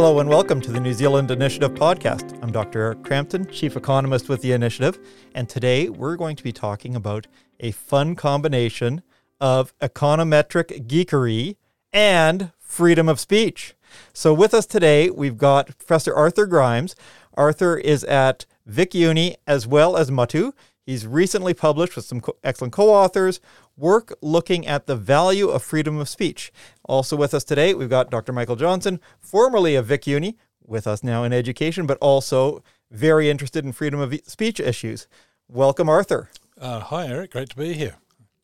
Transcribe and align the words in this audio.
Hello 0.00 0.20
and 0.20 0.30
welcome 0.30 0.60
to 0.60 0.70
the 0.70 0.78
New 0.78 0.94
Zealand 0.94 1.28
Initiative 1.32 1.72
podcast. 1.72 2.40
I'm 2.40 2.52
Dr. 2.52 2.80
Eric 2.80 3.02
Crampton, 3.02 3.50
Chief 3.50 3.76
Economist 3.76 4.28
with 4.28 4.42
the 4.42 4.52
Initiative, 4.52 4.96
and 5.34 5.48
today 5.48 5.88
we're 5.88 6.14
going 6.14 6.36
to 6.36 6.44
be 6.44 6.52
talking 6.52 6.94
about 6.94 7.26
a 7.58 7.72
fun 7.72 8.14
combination 8.14 9.02
of 9.40 9.76
econometric 9.80 10.86
geekery 10.86 11.56
and 11.92 12.52
freedom 12.60 13.08
of 13.08 13.18
speech. 13.18 13.74
So, 14.12 14.32
with 14.32 14.54
us 14.54 14.66
today, 14.66 15.10
we've 15.10 15.36
got 15.36 15.76
Professor 15.76 16.14
Arthur 16.14 16.46
Grimes. 16.46 16.94
Arthur 17.34 17.76
is 17.76 18.04
at 18.04 18.46
Vic 18.66 18.94
Uni 18.94 19.34
as 19.48 19.66
well 19.66 19.96
as 19.96 20.12
Motu. 20.12 20.52
He's 20.86 21.08
recently 21.08 21.54
published 21.54 21.96
with 21.96 22.04
some 22.04 22.20
co- 22.20 22.36
excellent 22.44 22.72
co 22.72 22.88
authors 22.88 23.40
work 23.78 24.16
looking 24.20 24.66
at 24.66 24.86
the 24.86 24.96
value 24.96 25.48
of 25.48 25.62
freedom 25.62 25.98
of 25.98 26.08
speech. 26.08 26.52
Also 26.84 27.16
with 27.16 27.32
us 27.32 27.44
today, 27.44 27.72
we've 27.72 27.88
got 27.88 28.10
Dr. 28.10 28.32
Michael 28.32 28.56
Johnston, 28.56 29.00
formerly 29.20 29.74
of 29.76 29.86
Vic 29.86 30.06
Uni, 30.06 30.36
with 30.66 30.86
us 30.86 31.02
now 31.02 31.24
in 31.24 31.32
education, 31.32 31.86
but 31.86 31.98
also 32.00 32.62
very 32.90 33.30
interested 33.30 33.64
in 33.64 33.72
freedom 33.72 34.00
of 34.00 34.18
speech 34.26 34.60
issues. 34.60 35.06
Welcome, 35.48 35.88
Arthur. 35.88 36.28
Uh, 36.60 36.80
hi, 36.80 37.06
Eric. 37.06 37.32
Great 37.32 37.50
to 37.50 37.56
be 37.56 37.72
here. 37.72 37.96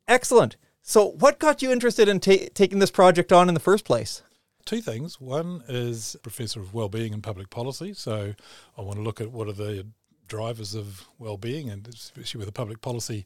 Excellent. 0.06 0.56
So, 0.82 1.10
what 1.12 1.38
got 1.38 1.62
you 1.62 1.72
interested 1.72 2.08
in 2.08 2.20
ta- 2.20 2.48
taking 2.54 2.78
this 2.78 2.90
project 2.90 3.32
on 3.32 3.48
in 3.48 3.54
the 3.54 3.60
first 3.60 3.84
place? 3.84 4.22
Two 4.64 4.80
things. 4.80 5.20
One 5.20 5.62
is 5.68 6.16
professor 6.22 6.60
of 6.60 6.72
well-being 6.72 7.12
and 7.12 7.22
public 7.22 7.50
policy, 7.50 7.92
so 7.92 8.34
I 8.78 8.82
want 8.82 8.96
to 8.96 9.02
look 9.02 9.20
at 9.20 9.30
what 9.30 9.48
are 9.48 9.52
the 9.52 9.86
drivers 10.28 10.74
of 10.74 11.06
well-being, 11.18 11.68
and 11.68 11.86
especially 11.88 12.38
with 12.38 12.48
a 12.48 12.52
public 12.52 12.80
policy 12.80 13.24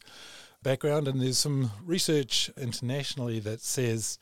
background. 0.62 1.09
And 1.09 1.21
there's 1.21 1.39
some 1.39 1.71
research 1.85 2.51
internationally 2.57 3.41
that 3.41 3.61
says 3.61 4.19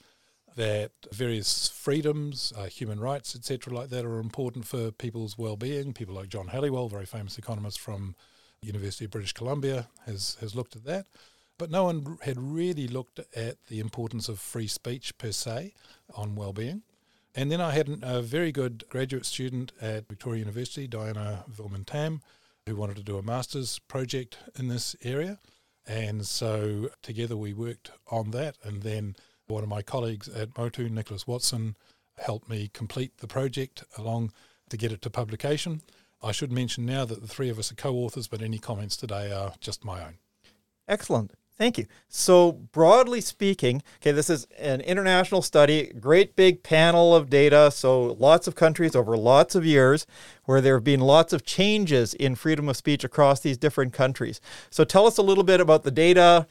that 0.56 0.90
various 1.12 1.68
freedoms, 1.68 2.52
uh, 2.56 2.64
human 2.64 2.98
rights, 2.98 3.36
etc., 3.36 3.72
like 3.74 3.90
that, 3.90 4.04
are 4.04 4.18
important 4.18 4.66
for 4.66 4.90
people's 4.90 5.36
well-being. 5.36 5.92
People 5.92 6.14
like 6.14 6.28
John 6.28 6.48
Helliwell, 6.48 6.90
very 6.90 7.06
famous 7.06 7.38
economist 7.38 7.78
from 7.78 8.16
University 8.62 9.04
of 9.04 9.10
British 9.10 9.34
Columbia, 9.34 9.88
has 10.06 10.36
has 10.40 10.54
looked 10.54 10.74
at 10.74 10.84
that. 10.84 11.06
But 11.58 11.70
no 11.70 11.84
one 11.84 12.18
had 12.22 12.38
really 12.38 12.88
looked 12.88 13.20
at 13.34 13.56
the 13.68 13.80
importance 13.80 14.28
of 14.28 14.38
free 14.38 14.66
speech 14.66 15.16
per 15.18 15.32
se 15.32 15.74
on 16.14 16.34
well-being. 16.34 16.82
And 17.34 17.52
then 17.52 17.60
I 17.60 17.72
had 17.72 17.98
a 18.02 18.22
very 18.22 18.50
good 18.50 18.84
graduate 18.88 19.26
student 19.26 19.72
at 19.80 20.08
Victoria 20.08 20.40
University, 20.40 20.86
Diana 20.86 21.44
Vilman 21.50 21.84
Tam, 21.84 22.22
who 22.66 22.76
wanted 22.76 22.96
to 22.96 23.02
do 23.02 23.18
a 23.18 23.22
master's 23.22 23.78
project 23.78 24.38
in 24.58 24.68
this 24.68 24.96
area. 25.02 25.38
And 25.86 26.26
so 26.26 26.90
together 27.02 27.36
we 27.36 27.52
worked 27.52 27.92
on 28.10 28.30
that. 28.32 28.56
And 28.62 28.82
then 28.82 29.16
one 29.46 29.62
of 29.62 29.68
my 29.68 29.82
colleagues 29.82 30.28
at 30.28 30.56
Motu, 30.56 30.88
Nicholas 30.88 31.26
Watson, 31.26 31.76
helped 32.18 32.48
me 32.48 32.70
complete 32.72 33.18
the 33.18 33.28
project 33.28 33.84
along 33.96 34.32
to 34.70 34.76
get 34.76 34.92
it 34.92 35.02
to 35.02 35.10
publication. 35.10 35.82
I 36.22 36.32
should 36.32 36.50
mention 36.50 36.86
now 36.86 37.04
that 37.04 37.20
the 37.20 37.28
three 37.28 37.50
of 37.50 37.58
us 37.58 37.70
are 37.70 37.76
co 37.76 37.94
authors, 37.94 38.26
but 38.26 38.42
any 38.42 38.58
comments 38.58 38.96
today 38.96 39.30
are 39.30 39.52
just 39.60 39.84
my 39.84 40.02
own. 40.02 40.14
Excellent. 40.88 41.32
Thank 41.58 41.78
you. 41.78 41.86
So, 42.08 42.52
broadly 42.52 43.22
speaking, 43.22 43.82
okay, 44.02 44.12
this 44.12 44.28
is 44.28 44.46
an 44.58 44.82
international 44.82 45.40
study, 45.40 45.90
great 45.98 46.36
big 46.36 46.62
panel 46.62 47.14
of 47.14 47.30
data. 47.30 47.70
So, 47.70 48.12
lots 48.18 48.46
of 48.46 48.54
countries 48.54 48.94
over 48.94 49.16
lots 49.16 49.54
of 49.54 49.64
years 49.64 50.06
where 50.44 50.60
there 50.60 50.74
have 50.74 50.84
been 50.84 51.00
lots 51.00 51.32
of 51.32 51.46
changes 51.46 52.12
in 52.12 52.34
freedom 52.34 52.68
of 52.68 52.76
speech 52.76 53.04
across 53.04 53.40
these 53.40 53.56
different 53.56 53.94
countries. 53.94 54.38
So, 54.68 54.84
tell 54.84 55.06
us 55.06 55.16
a 55.16 55.22
little 55.22 55.44
bit 55.44 55.60
about 55.60 55.82
the 55.82 55.90
data, 55.90 56.46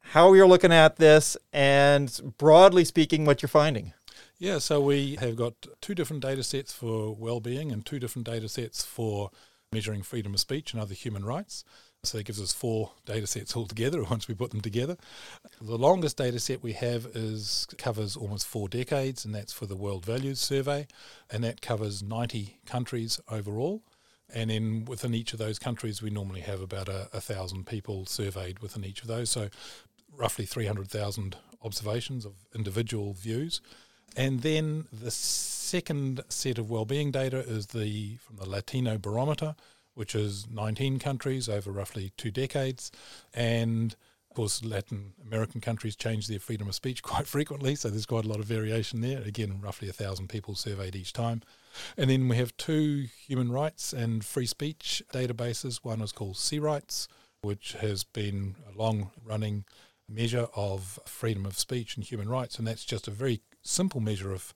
how 0.00 0.32
you're 0.32 0.48
looking 0.48 0.72
at 0.72 0.96
this, 0.96 1.36
and 1.52 2.34
broadly 2.38 2.86
speaking, 2.86 3.26
what 3.26 3.42
you're 3.42 3.48
finding. 3.48 3.92
Yeah, 4.38 4.56
so 4.56 4.80
we 4.80 5.16
have 5.16 5.36
got 5.36 5.52
two 5.82 5.94
different 5.94 6.22
data 6.22 6.42
sets 6.42 6.72
for 6.72 7.14
well-being 7.14 7.70
and 7.70 7.84
two 7.84 7.98
different 7.98 8.26
data 8.26 8.48
sets 8.48 8.82
for 8.82 9.30
measuring 9.70 10.02
freedom 10.02 10.32
of 10.32 10.40
speech 10.40 10.72
and 10.72 10.80
other 10.80 10.94
human 10.94 11.26
rights. 11.26 11.62
So 12.02 12.16
that 12.16 12.24
gives 12.24 12.40
us 12.40 12.52
four 12.52 12.92
data 13.04 13.26
sets 13.26 13.54
altogether 13.54 14.02
once 14.10 14.26
we 14.26 14.34
put 14.34 14.50
them 14.50 14.62
together. 14.62 14.96
The 15.60 15.76
longest 15.76 16.16
data 16.16 16.40
set 16.40 16.62
we 16.62 16.72
have 16.72 17.06
is 17.14 17.66
covers 17.76 18.16
almost 18.16 18.46
four 18.46 18.68
decades, 18.68 19.24
and 19.24 19.34
that's 19.34 19.52
for 19.52 19.66
the 19.66 19.76
World 19.76 20.06
Values 20.06 20.40
Survey, 20.40 20.86
and 21.30 21.44
that 21.44 21.60
covers 21.60 22.02
90 22.02 22.60
countries 22.64 23.20
overall. 23.30 23.82
And 24.32 24.48
then 24.48 24.84
within 24.86 25.14
each 25.14 25.32
of 25.32 25.38
those 25.38 25.58
countries, 25.58 26.00
we 26.00 26.08
normally 26.08 26.40
have 26.40 26.62
about 26.62 26.88
a, 26.88 27.08
a 27.12 27.20
thousand 27.20 27.66
people 27.66 28.06
surveyed 28.06 28.60
within 28.60 28.84
each 28.84 29.02
of 29.02 29.08
those. 29.08 29.28
So 29.28 29.48
roughly 30.16 30.46
300,000 30.46 31.36
observations 31.62 32.24
of 32.24 32.32
individual 32.54 33.12
views. 33.12 33.60
And 34.16 34.40
then 34.40 34.86
the 34.92 35.10
second 35.10 36.22
set 36.28 36.58
of 36.58 36.70
well-being 36.70 37.10
data 37.10 37.38
is 37.38 37.66
the 37.68 38.16
from 38.16 38.36
the 38.36 38.44
Latinobarometer, 38.44 39.54
which 40.00 40.14
is 40.14 40.48
19 40.50 40.98
countries 40.98 41.46
over 41.46 41.70
roughly 41.70 42.10
two 42.16 42.30
decades. 42.30 42.90
And 43.34 43.94
of 44.30 44.34
course, 44.34 44.64
Latin 44.64 45.12
American 45.22 45.60
countries 45.60 45.94
change 45.94 46.26
their 46.26 46.38
freedom 46.38 46.68
of 46.68 46.74
speech 46.74 47.02
quite 47.10 47.26
frequently, 47.26 47.74
so 47.74 47.90
there's 47.90 48.06
quite 48.06 48.24
a 48.24 48.28
lot 48.28 48.38
of 48.38 48.46
variation 48.46 49.02
there. 49.02 49.20
Again, 49.20 49.60
roughly 49.60 49.90
a 49.90 49.92
thousand 49.92 50.28
people 50.30 50.54
surveyed 50.54 50.96
each 50.96 51.12
time. 51.12 51.42
And 51.98 52.08
then 52.08 52.28
we 52.28 52.36
have 52.36 52.56
two 52.56 53.08
human 53.26 53.52
rights 53.52 53.92
and 53.92 54.24
free 54.24 54.46
speech 54.46 55.02
databases. 55.12 55.80
One 55.82 56.00
is 56.00 56.12
called 56.12 56.38
C-Rights, 56.38 57.06
which 57.42 57.74
has 57.74 58.02
been 58.02 58.56
a 58.72 58.78
long 58.78 59.10
running 59.22 59.66
measure 60.08 60.48
of 60.56 60.98
freedom 61.04 61.44
of 61.44 61.58
speech 61.58 61.96
and 61.96 62.06
human 62.06 62.30
rights, 62.30 62.58
and 62.58 62.66
that's 62.66 62.86
just 62.86 63.06
a 63.06 63.10
very 63.10 63.42
simple 63.60 64.00
measure 64.00 64.32
of 64.32 64.54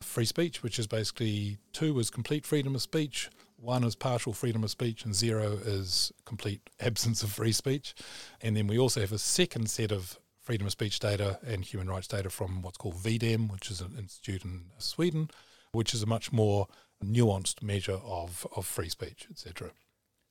free 0.00 0.24
speech, 0.24 0.62
which 0.62 0.78
is 0.78 0.86
basically 0.86 1.58
two 1.72 1.98
is 1.98 2.10
complete 2.10 2.46
freedom 2.46 2.76
of 2.76 2.82
speech, 2.82 3.28
one 3.64 3.82
is 3.84 3.94
partial 3.94 4.32
freedom 4.32 4.62
of 4.62 4.70
speech, 4.70 5.04
and 5.04 5.14
zero 5.14 5.58
is 5.64 6.12
complete 6.24 6.60
absence 6.80 7.22
of 7.22 7.32
free 7.32 7.52
speech. 7.52 7.94
And 8.40 8.56
then 8.56 8.66
we 8.66 8.78
also 8.78 9.00
have 9.00 9.12
a 9.12 9.18
second 9.18 9.70
set 9.70 9.90
of 9.90 10.18
freedom 10.42 10.66
of 10.66 10.72
speech 10.72 10.98
data 10.98 11.38
and 11.46 11.64
human 11.64 11.88
rights 11.88 12.06
data 12.06 12.28
from 12.28 12.60
what's 12.60 12.76
called 12.76 12.96
VDEM, 12.96 13.50
which 13.50 13.70
is 13.70 13.80
an 13.80 13.94
institute 13.98 14.44
in 14.44 14.66
Sweden, 14.78 15.30
which 15.72 15.94
is 15.94 16.02
a 16.02 16.06
much 16.06 16.32
more 16.32 16.68
nuanced 17.02 17.62
measure 17.62 18.00
of, 18.04 18.46
of 18.54 18.66
free 18.66 18.90
speech, 18.90 19.26
etc. 19.30 19.70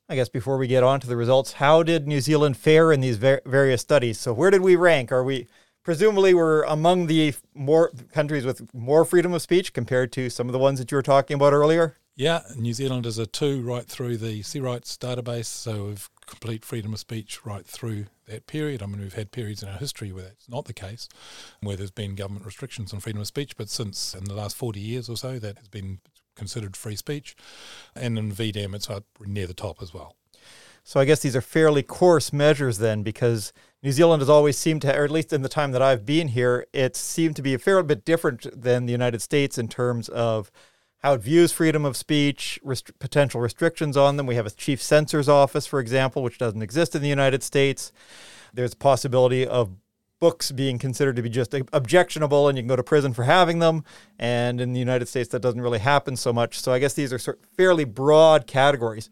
I 0.07 0.15
guess 0.15 0.29
before 0.29 0.57
we 0.57 0.67
get 0.67 0.83
on 0.83 0.99
to 0.99 1.07
the 1.07 1.17
results, 1.17 1.53
how 1.53 1.81
did 1.81 2.07
New 2.07 2.21
Zealand 2.21 2.57
fare 2.57 2.91
in 2.91 3.01
these 3.01 3.17
ver- 3.17 3.41
various 3.45 3.81
studies? 3.81 4.19
So 4.19 4.33
where 4.33 4.51
did 4.51 4.61
we 4.61 4.75
rank? 4.75 5.11
Are 5.11 5.23
we 5.23 5.47
presumably 5.83 6.33
we're 6.33 6.63
among 6.63 7.07
the 7.07 7.33
more 7.55 7.91
countries 8.11 8.45
with 8.45 8.73
more 8.73 9.05
freedom 9.05 9.33
of 9.33 9.41
speech 9.41 9.73
compared 9.73 10.11
to 10.13 10.29
some 10.29 10.47
of 10.47 10.53
the 10.53 10.59
ones 10.59 10.77
that 10.79 10.91
you 10.91 10.97
were 10.97 11.01
talking 11.01 11.35
about 11.35 11.53
earlier? 11.53 11.97
Yeah, 12.15 12.41
New 12.55 12.73
Zealand 12.73 13.07
is 13.07 13.17
a 13.17 13.25
two 13.25 13.63
right 13.63 13.87
through 13.87 14.17
the 14.17 14.43
C-Rights 14.43 14.97
database, 14.97 15.45
so 15.45 15.85
we've 15.85 16.09
complete 16.27 16.63
freedom 16.63 16.93
of 16.93 16.99
speech 16.99 17.43
right 17.43 17.65
through 17.65 18.05
that 18.27 18.45
period. 18.45 18.83
I 18.83 18.85
mean, 18.85 19.01
we've 19.01 19.15
had 19.15 19.31
periods 19.31 19.63
in 19.63 19.69
our 19.69 19.77
history 19.77 20.11
where 20.11 20.25
that's 20.25 20.47
not 20.47 20.65
the 20.65 20.73
case, 20.73 21.09
where 21.61 21.75
there's 21.75 21.89
been 21.89 22.13
government 22.13 22.45
restrictions 22.45 22.93
on 22.93 22.99
freedom 22.99 23.19
of 23.19 23.25
speech, 23.25 23.57
but 23.57 23.67
since 23.67 24.13
in 24.13 24.25
the 24.25 24.35
last 24.35 24.55
40 24.55 24.79
years 24.79 25.09
or 25.09 25.17
so, 25.17 25.39
that 25.39 25.57
has 25.57 25.67
been 25.67 26.01
considered 26.35 26.77
free 26.77 26.95
speech. 26.95 27.35
And 27.95 28.19
in 28.19 28.31
VDEM, 28.31 28.75
it's 28.75 28.91
up 28.91 29.05
near 29.19 29.47
the 29.47 29.55
top 29.55 29.81
as 29.81 29.91
well. 29.91 30.15
So 30.83 30.99
I 30.99 31.05
guess 31.05 31.21
these 31.21 31.35
are 31.35 31.41
fairly 31.41 31.81
coarse 31.81 32.31
measures 32.31 32.77
then, 32.77 33.01
because 33.01 33.53
New 33.81 33.91
Zealand 33.91 34.21
has 34.21 34.29
always 34.29 34.55
seemed 34.55 34.83
to, 34.83 34.95
or 34.95 35.03
at 35.03 35.11
least 35.11 35.33
in 35.33 35.41
the 35.41 35.49
time 35.49 35.71
that 35.71 35.81
I've 35.81 36.05
been 36.05 36.27
here, 36.27 36.67
it 36.73 36.95
seemed 36.95 37.35
to 37.37 37.41
be 37.41 37.55
a 37.55 37.59
fair 37.59 37.81
bit 37.81 38.05
different 38.05 38.45
than 38.61 38.85
the 38.85 38.91
United 38.91 39.21
States 39.23 39.57
in 39.57 39.67
terms 39.67 40.09
of 40.09 40.51
how 41.03 41.13
it 41.13 41.21
views 41.21 41.51
freedom 41.51 41.83
of 41.83 41.97
speech, 41.97 42.59
rest- 42.63 42.97
potential 42.97 43.41
restrictions 43.41 43.97
on 43.97 44.15
them. 44.15 44.25
We 44.25 44.35
have 44.35 44.45
a 44.45 44.51
chief 44.51 44.81
censor's 44.81 45.27
office, 45.27 45.67
for 45.67 45.79
example, 45.81 46.23
which 46.23 46.37
doesn't 46.37 46.61
exist 46.61 46.95
in 46.95 47.01
the 47.01 47.09
United 47.09 47.43
States. 47.43 47.91
There's 48.53 48.73
possibility 48.73 49.45
of 49.45 49.71
books 50.21 50.51
being 50.51 50.79
considered 50.79 51.17
to 51.17 51.21
be 51.21 51.27
just 51.27 51.53
objectionable 51.73 52.47
and 52.47 52.57
you 52.57 52.61
can 52.61 52.69
go 52.69 52.77
to 52.77 52.83
prison 52.83 53.13
for 53.13 53.23
having 53.23 53.59
them. 53.59 53.83
And 54.17 54.61
in 54.61 54.71
the 54.71 54.79
United 54.79 55.09
States, 55.09 55.27
that 55.29 55.41
doesn't 55.41 55.59
really 55.59 55.79
happen 55.79 56.15
so 56.15 56.31
much. 56.31 56.61
So 56.61 56.71
I 56.71 56.79
guess 56.79 56.93
these 56.93 57.11
are 57.11 57.19
sort 57.19 57.39
of 57.39 57.49
fairly 57.57 57.83
broad 57.83 58.47
categories. 58.47 59.09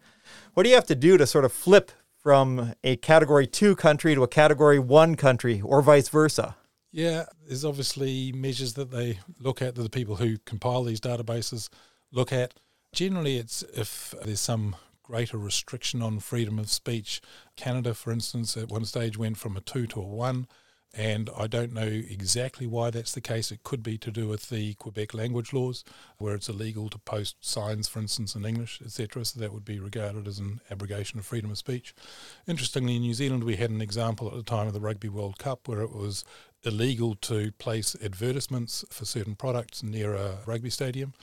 What 0.54 0.64
do 0.64 0.70
you 0.70 0.76
have 0.76 0.88
to 0.88 0.96
do 0.96 1.18
to 1.18 1.28
sort 1.28 1.44
of 1.44 1.52
flip 1.52 1.92
from 2.16 2.74
a 2.86 2.96
category 2.96 3.46
two 3.46 3.76
country 3.76 4.16
to 4.16 4.24
a 4.24 4.28
category 4.30 4.80
one 4.80 5.16
country 5.16 5.60
or 5.60 5.82
vice 5.82 6.08
versa? 6.08 6.56
Yeah, 6.92 7.26
there's 7.48 7.64
obviously 7.64 8.32
measures 8.34 8.74
that 8.74 8.92
they 8.92 9.20
look 9.40 9.62
at 9.62 9.76
that 9.76 9.82
the 9.82 9.90
people 9.90 10.18
who 10.18 10.38
compile 10.46 10.84
these 10.84 11.00
databases 11.00 11.70
look 12.12 12.34
at. 12.34 12.54
Generally, 12.94 13.38
it's 13.38 13.64
if 13.74 14.14
there's 14.24 14.42
some 14.42 14.76
greater 15.04 15.38
restriction 15.38 16.02
on 16.02 16.20
freedom 16.20 16.60
of 16.60 16.70
speech. 16.70 17.22
Canada, 17.56 17.94
for 17.94 18.12
instance, 18.12 18.58
at 18.58 18.70
one 18.70 18.86
stage 18.86 19.18
went 19.18 19.38
from 19.38 19.56
a 19.56 19.62
two 19.62 19.88
to 19.88 20.02
a 20.02 20.06
one. 20.06 20.48
And 20.94 21.30
I 21.38 21.48
don't 21.48 21.72
know 21.72 21.88
exactly 21.88 22.68
why 22.68 22.90
that's 22.90 23.14
the 23.14 23.22
case. 23.22 23.50
It 23.50 23.64
could 23.64 23.82
be 23.82 23.98
to 24.00 24.12
do 24.12 24.28
with 24.28 24.50
the 24.50 24.74
Quebec 24.74 25.14
language 25.14 25.54
laws, 25.54 25.86
where 26.18 26.36
it's 26.36 26.50
illegal 26.50 26.90
to 26.90 26.98
post 26.98 27.38
signs, 27.40 27.88
for 27.88 28.00
instance, 28.00 28.36
in 28.36 28.46
English, 28.46 28.82
etc. 28.84 29.24
So 29.24 29.40
that 29.40 29.54
would 29.54 29.64
be 29.64 29.80
regarded 29.80 30.28
as 30.28 30.40
an 30.40 30.60
abrogation 30.70 31.18
of 31.18 31.26
freedom 31.26 31.50
of 31.50 31.58
speech. 31.58 31.96
Interestingly, 32.46 32.98
in 32.98 33.04
New 33.04 33.14
Zealand, 33.14 33.46
we 33.46 33.56
had 33.56 33.70
an 33.70 33.82
example 33.82 34.28
at 34.28 34.34
the 34.34 34.44
time 34.44 34.68
of 34.68 34.74
the 34.74 34.82
Rugby 34.82 35.08
World 35.08 35.40
Cup 35.40 35.66
where 35.70 35.82
it 35.82 35.96
was 35.96 36.26
illegal 36.64 37.16
to 37.16 37.52
place 37.54 37.96
advertisements 38.04 38.86
for 38.90 39.06
certain 39.06 39.36
products 39.36 39.82
near 39.84 40.14
a 40.14 40.38
rugby 40.46 40.70
stadium, 40.70 41.14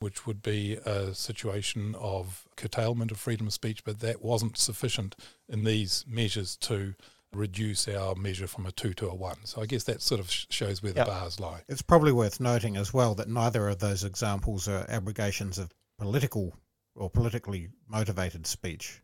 which 0.00 0.26
would 0.26 0.42
be 0.42 0.74
a 0.84 1.14
situation 1.14 1.94
of 1.98 2.46
curtailment 2.56 3.10
of 3.10 3.18
freedom 3.18 3.46
of 3.46 3.52
speech, 3.52 3.84
but 3.84 4.00
that 4.00 4.22
wasn't 4.22 4.56
sufficient 4.56 5.14
in 5.48 5.64
these 5.64 6.04
measures 6.08 6.56
to 6.56 6.94
reduce 7.32 7.86
our 7.86 8.14
measure 8.14 8.46
from 8.46 8.64
a 8.66 8.72
two 8.72 8.94
to 8.94 9.06
a 9.08 9.14
one. 9.14 9.36
So 9.44 9.60
I 9.60 9.66
guess 9.66 9.84
that 9.84 10.00
sort 10.00 10.18
of 10.20 10.30
shows 10.30 10.82
where 10.82 10.92
the 10.92 11.00
Yep. 11.00 11.06
bars 11.06 11.38
lie. 11.40 11.62
It's 11.68 11.82
probably 11.82 12.12
worth 12.12 12.40
noting 12.40 12.76
as 12.76 12.94
well 12.94 13.14
that 13.16 13.28
neither 13.28 13.68
of 13.68 13.78
those 13.80 14.02
examples 14.02 14.66
are 14.66 14.86
abrogations 14.88 15.58
of 15.58 15.70
political 15.98 16.54
or 16.94 17.10
politically 17.10 17.68
motivated 17.86 18.46
speech. 18.46 19.02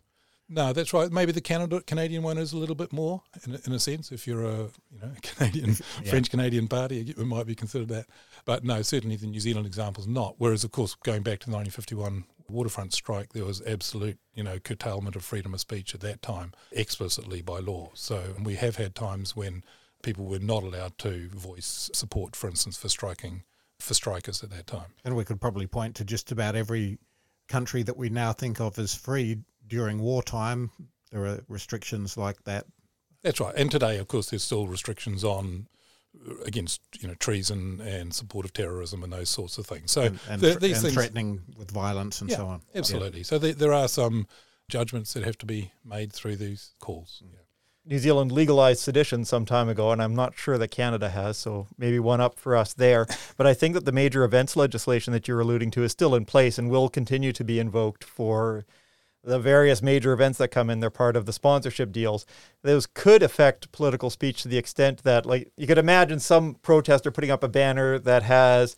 No, 0.54 0.72
that's 0.72 0.92
right. 0.92 1.10
Maybe 1.10 1.32
the 1.32 1.40
Canada 1.40 1.80
Canadian 1.86 2.22
one 2.22 2.38
is 2.38 2.52
a 2.52 2.56
little 2.56 2.74
bit 2.76 2.92
more, 2.92 3.22
in, 3.46 3.54
a- 3.56 3.60
in 3.66 3.72
a 3.72 3.78
sense. 3.80 4.12
If 4.12 4.26
you're 4.26 4.44
a 4.44 4.56
you 4.90 5.00
know 5.02 5.10
Canadian 5.22 5.70
Yeah. 6.02 6.10
French 6.10 6.30
Canadian 6.30 6.68
party, 6.68 7.00
it 7.16 7.18
might 7.18 7.46
be 7.46 7.54
considered 7.54 7.88
that. 7.88 8.06
But 8.44 8.62
no, 8.64 8.82
certainly 8.82 9.16
the 9.16 9.26
New 9.26 9.40
Zealand 9.40 9.66
example 9.66 10.02
is 10.02 10.06
not. 10.08 10.36
Whereas, 10.38 10.62
of 10.64 10.70
course, 10.70 10.94
going 10.94 11.22
back 11.22 11.40
to 11.40 11.46
the 11.50 11.56
1951 11.56 12.24
waterfront 12.48 12.92
strike, 12.92 13.32
there 13.32 13.44
was 13.44 13.62
absolute 13.66 14.18
you 14.34 14.44
know 14.44 14.58
curtailment 14.58 15.16
of 15.16 15.24
freedom 15.24 15.54
of 15.54 15.60
speech 15.60 15.94
at 15.94 16.00
that 16.02 16.22
time, 16.22 16.52
explicitly 16.72 17.42
by 17.42 17.58
law. 17.58 17.90
So 17.94 18.34
we 18.42 18.54
have 18.56 18.76
had 18.76 18.94
times 18.94 19.34
when 19.34 19.64
people 20.02 20.26
were 20.26 20.38
not 20.38 20.62
allowed 20.62 20.98
to 20.98 21.28
voice 21.30 21.90
support, 21.92 22.36
for 22.36 22.48
instance, 22.48 22.76
for 22.76 22.88
striking 22.88 23.42
for 23.80 23.94
strikers 23.94 24.44
at 24.44 24.50
that 24.50 24.66
time. 24.66 24.92
And 25.04 25.16
we 25.16 25.24
could 25.24 25.40
probably 25.40 25.66
point 25.66 25.96
to 25.96 26.04
just 26.04 26.30
about 26.30 26.54
every 26.54 26.98
country 27.48 27.82
that 27.82 27.96
we 27.96 28.08
now 28.08 28.32
think 28.32 28.60
of 28.60 28.78
as 28.78 28.94
free 28.94 29.38
during 29.66 29.98
wartime. 30.00 30.70
There 31.10 31.26
are 31.26 31.40
restrictions 31.48 32.16
like 32.16 32.42
that. 32.44 32.66
That's 33.22 33.40
right. 33.40 33.54
And 33.56 33.70
today, 33.70 33.98
of 33.98 34.08
course, 34.08 34.30
there's 34.30 34.42
still 34.42 34.66
restrictions 34.66 35.24
on 35.24 35.66
uh, 36.28 36.34
against 36.44 36.80
you 37.00 37.08
know 37.08 37.14
treason 37.14 37.80
and 37.80 38.12
support 38.14 38.44
of 38.44 38.52
terrorism 38.52 39.02
and 39.02 39.12
those 39.12 39.30
sorts 39.30 39.58
of 39.58 39.66
things. 39.66 39.90
So 39.92 40.02
and, 40.02 40.18
and, 40.28 40.40
the- 40.42 40.54
these 40.58 40.76
and 40.76 40.82
things, 40.82 40.94
threatening 40.94 41.40
with 41.56 41.70
violence 41.70 42.20
and 42.20 42.30
Yeah, 42.30 42.36
so 42.36 42.46
on. 42.46 42.62
absolutely. 42.74 43.22
So 43.22 43.38
there, 43.38 43.52
there 43.54 43.72
are 43.72 43.88
some 43.88 44.26
judgments 44.68 45.12
that 45.14 45.24
have 45.24 45.38
to 45.38 45.46
be 45.46 45.72
made 45.84 46.12
through 46.12 46.36
these 46.36 46.72
calls. 46.80 47.22
Yeah. 47.24 47.38
New 47.86 47.98
Zealand 47.98 48.32
legalized 48.32 48.80
sedition 48.80 49.26
some 49.26 49.44
time 49.44 49.68
ago, 49.68 49.92
and 49.92 50.02
I'm 50.02 50.14
not 50.14 50.34
sure 50.38 50.56
that 50.56 50.68
Canada 50.70 51.10
has, 51.10 51.36
so 51.36 51.66
maybe 51.76 51.98
one 51.98 52.18
up 52.20 52.38
for 52.38 52.56
us 52.56 52.72
there. 52.72 53.06
But 53.36 53.46
I 53.46 53.52
think 53.52 53.74
that 53.74 53.84
the 53.84 53.92
major 53.92 54.24
events 54.24 54.56
legislation 54.56 55.12
that 55.12 55.28
you're 55.28 55.40
alluding 55.40 55.70
to 55.72 55.82
is 55.82 55.92
still 55.92 56.14
in 56.14 56.24
place 56.24 56.56
and 56.58 56.70
will 56.70 56.88
continue 56.88 57.32
to 57.34 57.44
be 57.44 57.58
invoked 57.58 58.02
for 58.02 58.64
the 59.24 59.38
various 59.38 59.82
major 59.82 60.12
events 60.12 60.38
that 60.38 60.48
come 60.48 60.68
in. 60.70 60.80
They're 60.80 60.90
part 60.90 61.16
of 61.16 61.26
the 61.26 61.32
sponsorship 61.32 61.92
deals. 61.92 62.26
Those 62.62 62.86
could 62.86 63.22
affect 63.22 63.72
political 63.72 64.10
speech 64.10 64.42
to 64.42 64.48
the 64.48 64.58
extent 64.58 65.02
that, 65.02 65.24
like, 65.24 65.50
you 65.56 65.66
could 65.66 65.78
imagine 65.78 66.20
some 66.20 66.54
protester 66.56 67.10
putting 67.10 67.30
up 67.30 67.42
a 67.42 67.48
banner 67.48 67.98
that 67.98 68.22
has 68.22 68.76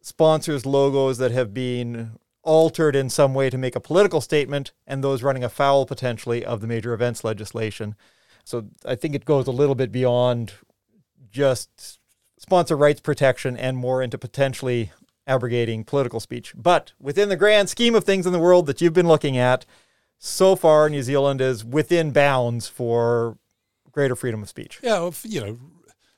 sponsors' 0.00 0.64
logos 0.64 1.18
that 1.18 1.32
have 1.32 1.52
been 1.52 2.12
altered 2.42 2.96
in 2.96 3.10
some 3.10 3.34
way 3.34 3.50
to 3.50 3.58
make 3.58 3.76
a 3.76 3.80
political 3.80 4.22
statement, 4.22 4.72
and 4.86 5.04
those 5.04 5.22
running 5.22 5.44
afoul 5.44 5.84
potentially 5.84 6.44
of 6.44 6.60
the 6.60 6.66
major 6.66 6.94
events 6.94 7.22
legislation. 7.22 7.94
So 8.44 8.68
I 8.86 8.94
think 8.94 9.14
it 9.14 9.26
goes 9.26 9.46
a 9.46 9.52
little 9.52 9.74
bit 9.74 9.92
beyond 9.92 10.54
just 11.30 11.98
sponsor 12.38 12.76
rights 12.76 13.00
protection 13.00 13.56
and 13.56 13.76
more 13.76 14.02
into 14.02 14.16
potentially 14.16 14.92
abrogating 15.28 15.84
political 15.84 16.18
speech. 16.18 16.52
But 16.56 16.92
within 16.98 17.28
the 17.28 17.36
grand 17.36 17.68
scheme 17.68 17.94
of 17.94 18.02
things 18.04 18.26
in 18.26 18.32
the 18.32 18.38
world 18.40 18.66
that 18.66 18.80
you've 18.80 18.92
been 18.94 19.06
looking 19.06 19.36
at, 19.36 19.64
so 20.18 20.56
far 20.56 20.88
New 20.88 21.02
Zealand 21.02 21.40
is 21.40 21.64
within 21.64 22.10
bounds 22.10 22.66
for 22.66 23.38
greater 23.92 24.16
freedom 24.16 24.42
of 24.42 24.48
speech. 24.48 24.80
Yeah, 24.82 24.94
well, 24.94 25.08
if, 25.08 25.24
you 25.24 25.40
know, 25.40 25.58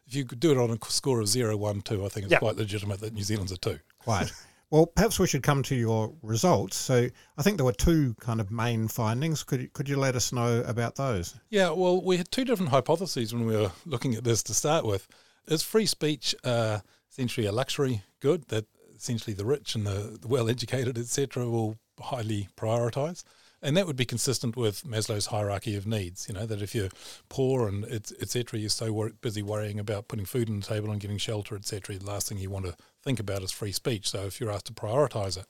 if 0.06 0.14
you 0.14 0.24
could 0.24 0.40
do 0.40 0.52
it 0.52 0.58
on 0.58 0.70
a 0.70 0.78
score 0.90 1.20
of 1.20 1.28
zero, 1.28 1.56
one, 1.56 1.82
two, 1.82 2.04
I 2.04 2.08
think 2.08 2.24
it's 2.24 2.32
Yeah. 2.32 2.38
quite 2.38 2.56
legitimate 2.56 3.00
that 3.00 3.12
New 3.12 3.22
Zealand's 3.22 3.52
a 3.52 3.58
two. 3.58 3.78
Quite. 3.98 4.32
Well, 4.72 4.86
perhaps 4.86 5.18
we 5.18 5.26
should 5.26 5.42
come 5.42 5.64
to 5.64 5.74
your 5.74 6.14
results. 6.22 6.76
So 6.76 7.08
I 7.36 7.42
think 7.42 7.56
there 7.56 7.64
were 7.64 7.72
two 7.72 8.14
kind 8.20 8.40
of 8.40 8.52
main 8.52 8.86
findings. 8.86 9.42
Could 9.42 9.62
you, 9.62 9.68
could 9.72 9.88
you 9.88 9.96
let 9.96 10.14
us 10.14 10.32
know 10.32 10.60
about 10.64 10.94
those? 10.94 11.34
Yeah, 11.48 11.70
well, 11.70 12.00
we 12.00 12.16
had 12.18 12.30
two 12.30 12.44
different 12.44 12.70
hypotheses 12.70 13.34
when 13.34 13.46
we 13.46 13.56
were 13.56 13.72
looking 13.84 14.14
at 14.14 14.22
this 14.22 14.44
to 14.44 14.54
start 14.54 14.84
with. 14.86 15.08
Is 15.48 15.64
free 15.64 15.86
speech 15.86 16.36
uh, 16.44 16.78
essentially 17.10 17.48
a 17.48 17.52
luxury 17.52 18.04
good 18.20 18.46
that 18.46 18.64
essentially 19.00 19.34
the 19.34 19.44
rich 19.44 19.74
and 19.74 19.86
the, 19.86 20.18
the 20.20 20.28
well 20.28 20.48
educated, 20.48 20.98
etc., 20.98 21.48
will 21.48 21.76
highly 22.00 22.48
prioritise? 22.56 23.24
And 23.62 23.76
that 23.76 23.86
would 23.86 23.96
be 23.96 24.06
consistent 24.06 24.56
with 24.56 24.84
Maslow's 24.84 25.26
hierarchy 25.26 25.76
of 25.76 25.86
needs. 25.86 26.26
You 26.28 26.34
know 26.34 26.46
that 26.46 26.62
if 26.62 26.74
you're 26.74 26.88
poor 27.28 27.68
and 27.68 27.84
etc., 27.84 28.58
you're 28.58 28.70
so 28.70 28.90
wor- 28.90 29.12
busy 29.20 29.42
worrying 29.42 29.78
about 29.78 30.08
putting 30.08 30.24
food 30.24 30.48
on 30.48 30.60
the 30.60 30.66
table 30.66 30.90
and 30.90 31.00
getting 31.00 31.18
shelter, 31.18 31.56
etc. 31.56 31.98
The 31.98 32.06
last 32.06 32.28
thing 32.28 32.38
you 32.38 32.48
want 32.48 32.66
to 32.66 32.76
think 33.02 33.20
about 33.20 33.42
is 33.42 33.50
free 33.50 33.72
speech. 33.72 34.08
So 34.08 34.24
if 34.26 34.40
you're 34.40 34.50
asked 34.50 34.66
to 34.66 34.72
prioritise 34.72 35.36
it, 35.36 35.46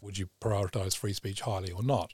would 0.00 0.18
you 0.18 0.28
prioritise 0.40 0.96
free 0.96 1.12
speech 1.12 1.42
highly 1.42 1.70
or 1.70 1.84
not? 1.84 2.12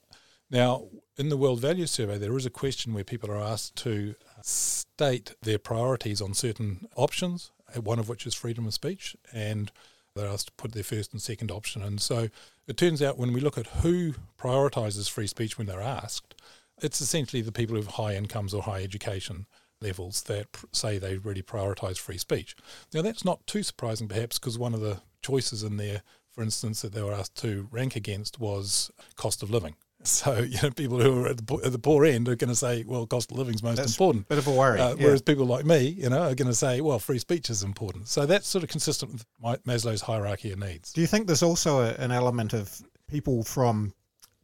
Now, 0.51 0.89
in 1.17 1.29
the 1.29 1.37
World 1.37 1.61
Values 1.61 1.91
Survey, 1.91 2.19
there 2.19 2.37
is 2.37 2.47
a 2.47 2.51
question 2.51 2.95
where 2.95 3.05
people 3.05 3.31
are 3.31 3.41
asked 3.41 3.77
to 3.77 4.15
state 4.43 5.35
their 5.43 5.59
priorities 5.59 6.21
on 6.23 6.33
certain 6.35 6.89
options, 6.97 7.53
one 7.75 7.99
of 7.99 8.09
which 8.09 8.27
is 8.27 8.35
freedom 8.35 8.67
of 8.67 8.75
speech, 8.75 9.17
and 9.33 9.71
they're 10.19 10.29
asked 10.29 10.49
to 10.49 10.53
put 10.53 10.73
their 10.73 10.83
first 10.83 11.13
and 11.13 11.23
second 11.23 11.51
option. 11.51 11.83
And 11.83 12.01
so 12.01 12.29
it 12.67 12.77
turns 12.77 13.03
out 13.03 13.19
when 13.19 13.33
we 13.33 13.41
look 13.41 13.57
at 13.57 13.67
who 13.67 14.15
prioritises 14.39 15.09
free 15.09 15.27
speech 15.27 15.57
when 15.57 15.67
they're 15.67 15.81
asked, 15.81 16.35
it's 16.83 17.01
essentially 17.01 17.43
the 17.43 17.53
people 17.53 17.75
who 17.75 17.83
have 17.83 17.95
high 17.95 18.15
incomes 18.15 18.55
or 18.55 18.63
high 18.63 18.83
education 18.83 19.47
levels 19.81 20.23
that 20.25 20.53
pr- 20.53 20.67
say 20.73 20.99
they 20.99 21.17
really 21.17 21.43
prioritise 21.43 21.99
free 21.99 22.19
speech. 22.19 22.57
Now, 22.93 23.03
that's 23.03 23.25
not 23.25 23.47
too 23.47 23.63
surprising, 23.63 24.09
perhaps, 24.09 24.39
because 24.39 24.59
one 24.59 24.75
of 24.75 24.81
the 24.81 25.01
choices 25.23 25.63
in 25.63 25.77
there, 25.77 26.03
for 26.31 26.43
instance, 26.43 26.83
that 26.83 26.93
they 26.93 27.03
were 27.03 27.13
asked 27.15 27.37
to 27.43 27.69
rank 27.71 27.97
against 27.97 28.39
was 28.39 28.91
cost 29.17 29.43
of 29.43 29.51
living. 29.51 29.77
So, 30.05 30.39
you 30.49 30.59
know, 30.63 30.71
people 30.71 31.01
who 31.01 31.25
are 31.25 31.29
at 31.29 31.39
the, 31.39 31.43
po- 31.43 31.61
at 31.65 31.73
the 31.73 31.79
poor 31.79 32.05
end 32.05 32.29
are 32.29 32.37
going 32.37 32.49
to 32.49 32.57
say, 32.57 32.85
well, 32.87 33.07
cost 33.07 33.31
of 33.33 33.39
living 33.39 33.55
is 33.55 33.63
most 33.63 33.77
That's 33.77 33.93
important. 33.93 34.29
Bit 34.29 34.39
of 34.39 34.47
a 34.47 34.53
worry. 34.53 34.81
Uh, 34.81 34.95
yeah. 34.95 35.05
Whereas 35.05 35.23
people 35.23 35.47
like 35.47 35.65
me, 35.65 35.89
you 35.89 36.09
know, 36.09 36.23
are 36.23 36.35
going 36.35 36.49
to 36.49 36.55
say, 36.55 36.81
well, 36.81 36.99
free 36.99 37.19
speech 37.19 37.51
is 37.51 37.63
important. 37.63 38.09
So 38.09 38.27
that's 38.27 38.47
sort 38.47 38.65
of 38.65 38.71
consistent 38.71 39.13
with 39.13 39.27
my, 39.41 39.57
Maslow's 39.59 40.03
hierarchy 40.03 40.53
of 40.53 40.59
needs. 40.59 40.93
Do 40.93 41.01
you 41.01 41.07
think 41.07 41.27
there's 41.27 41.43
also 41.43 41.81
a, 41.81 41.91
an 41.95 42.13
element 42.13 42.53
of 42.53 42.81
people 43.09 43.43
from 43.43 43.93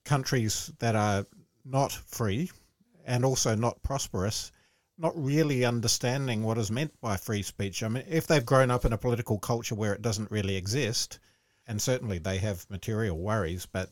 countries 0.04 0.72
that 0.80 0.96
are 0.96 1.26
not 1.64 1.92
free 1.92 2.50
and 3.06 3.24
also 3.24 3.54
not 3.54 3.82
prosperous 3.82 4.50
not 4.96 5.12
really 5.16 5.64
understanding 5.64 6.42
what 6.42 6.58
is 6.58 6.70
meant 6.70 6.92
by 7.00 7.16
free 7.16 7.42
speech? 7.42 7.82
I 7.82 7.88
mean, 7.88 8.04
if 8.08 8.26
they've 8.26 8.44
grown 8.44 8.70
up 8.70 8.84
in 8.84 8.92
a 8.92 8.98
political 8.98 9.38
culture 9.38 9.74
where 9.74 9.92
it 9.92 10.02
doesn't 10.02 10.30
really 10.30 10.56
exist, 10.56 11.18
and 11.66 11.80
certainly 11.80 12.18
they 12.18 12.38
have 12.38 12.68
material 12.70 13.18
worries, 13.18 13.66
but 13.66 13.90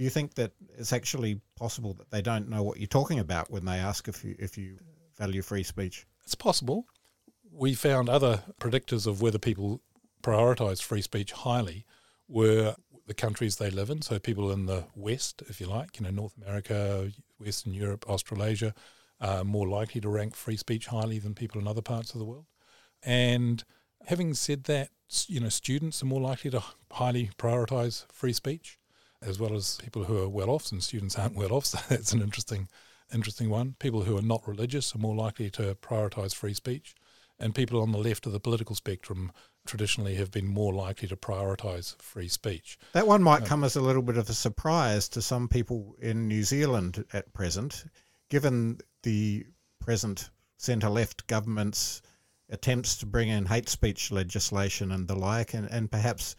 do 0.00 0.04
you 0.04 0.08
think 0.08 0.32
that 0.36 0.52
it's 0.78 0.94
actually 0.94 1.42
possible 1.56 1.92
that 1.92 2.10
they 2.10 2.22
don't 2.22 2.48
know 2.48 2.62
what 2.62 2.78
you're 2.78 2.86
talking 2.86 3.18
about 3.18 3.50
when 3.50 3.66
they 3.66 3.76
ask 3.76 4.08
if 4.08 4.24
you 4.24 4.34
if 4.38 4.56
you 4.56 4.78
value 5.18 5.42
free 5.42 5.62
speech? 5.62 6.06
It's 6.24 6.34
possible. 6.34 6.86
We 7.52 7.74
found 7.74 8.08
other 8.08 8.42
predictors 8.58 9.06
of 9.06 9.20
whether 9.20 9.38
people 9.38 9.82
prioritise 10.22 10.82
free 10.82 11.02
speech 11.02 11.32
highly 11.32 11.84
were 12.28 12.76
the 13.08 13.12
countries 13.12 13.56
they 13.56 13.68
live 13.68 13.90
in. 13.90 14.00
So 14.00 14.18
people 14.18 14.50
in 14.50 14.64
the 14.64 14.86
West, 14.96 15.42
if 15.48 15.60
you 15.60 15.66
like, 15.66 16.00
you 16.00 16.04
know, 16.04 16.10
North 16.10 16.34
America, 16.42 17.12
Western 17.38 17.74
Europe, 17.74 18.08
Australasia, 18.08 18.72
are 19.20 19.44
more 19.44 19.68
likely 19.68 20.00
to 20.00 20.08
rank 20.08 20.34
free 20.34 20.56
speech 20.56 20.86
highly 20.86 21.18
than 21.18 21.34
people 21.34 21.60
in 21.60 21.68
other 21.68 21.82
parts 21.82 22.14
of 22.14 22.20
the 22.20 22.24
world. 22.24 22.46
And 23.02 23.62
having 24.06 24.32
said 24.32 24.64
that, 24.64 24.88
you 25.26 25.40
know, 25.40 25.50
students 25.50 26.02
are 26.02 26.06
more 26.06 26.22
likely 26.22 26.50
to 26.52 26.62
highly 26.90 27.32
prioritise 27.36 28.10
free 28.10 28.32
speech, 28.32 28.78
as 29.22 29.38
well 29.38 29.54
as 29.54 29.78
people 29.82 30.04
who 30.04 30.18
are 30.22 30.28
well 30.28 30.50
off. 30.50 30.72
And 30.72 30.82
students 30.82 31.18
aren't 31.18 31.36
well 31.36 31.52
off, 31.52 31.64
so 31.66 31.78
that's 31.88 32.12
an 32.12 32.22
interesting, 32.22 32.68
interesting 33.12 33.50
one. 33.50 33.74
People 33.78 34.02
who 34.02 34.16
are 34.16 34.22
not 34.22 34.46
religious 34.46 34.94
are 34.94 34.98
more 34.98 35.16
likely 35.16 35.50
to 35.50 35.74
prioritise 35.76 36.34
free 36.34 36.54
speech, 36.54 36.94
and 37.38 37.54
people 37.54 37.80
on 37.80 37.92
the 37.92 37.98
left 37.98 38.26
of 38.26 38.32
the 38.32 38.40
political 38.40 38.74
spectrum 38.74 39.32
traditionally 39.66 40.14
have 40.14 40.30
been 40.30 40.46
more 40.46 40.72
likely 40.72 41.06
to 41.08 41.16
prioritise 41.16 42.00
free 42.00 42.28
speech. 42.28 42.78
That 42.92 43.06
one 43.06 43.22
might 43.22 43.42
uh, 43.42 43.46
come 43.46 43.64
as 43.64 43.76
a 43.76 43.80
little 43.80 44.02
bit 44.02 44.16
of 44.16 44.28
a 44.28 44.34
surprise 44.34 45.08
to 45.10 45.22
some 45.22 45.48
people 45.48 45.94
in 46.00 46.28
New 46.28 46.42
Zealand 46.42 47.04
at 47.12 47.32
present, 47.32 47.84
given 48.30 48.78
the 49.02 49.46
present 49.80 50.30
centre 50.56 50.88
left 50.88 51.26
government's 51.26 52.02
attempts 52.50 52.96
to 52.96 53.06
bring 53.06 53.28
in 53.28 53.46
hate 53.46 53.68
speech 53.68 54.10
legislation 54.10 54.92
and 54.92 55.06
the 55.06 55.14
like, 55.14 55.54
and, 55.54 55.70
and 55.70 55.90
perhaps, 55.90 56.36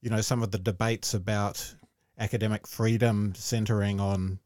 you 0.00 0.10
know, 0.10 0.20
some 0.20 0.42
of 0.42 0.50
the 0.50 0.58
debates 0.58 1.14
about 1.14 1.74
academic 2.18 2.66
freedom 2.66 3.34
centering 3.36 4.00
on 4.00 4.38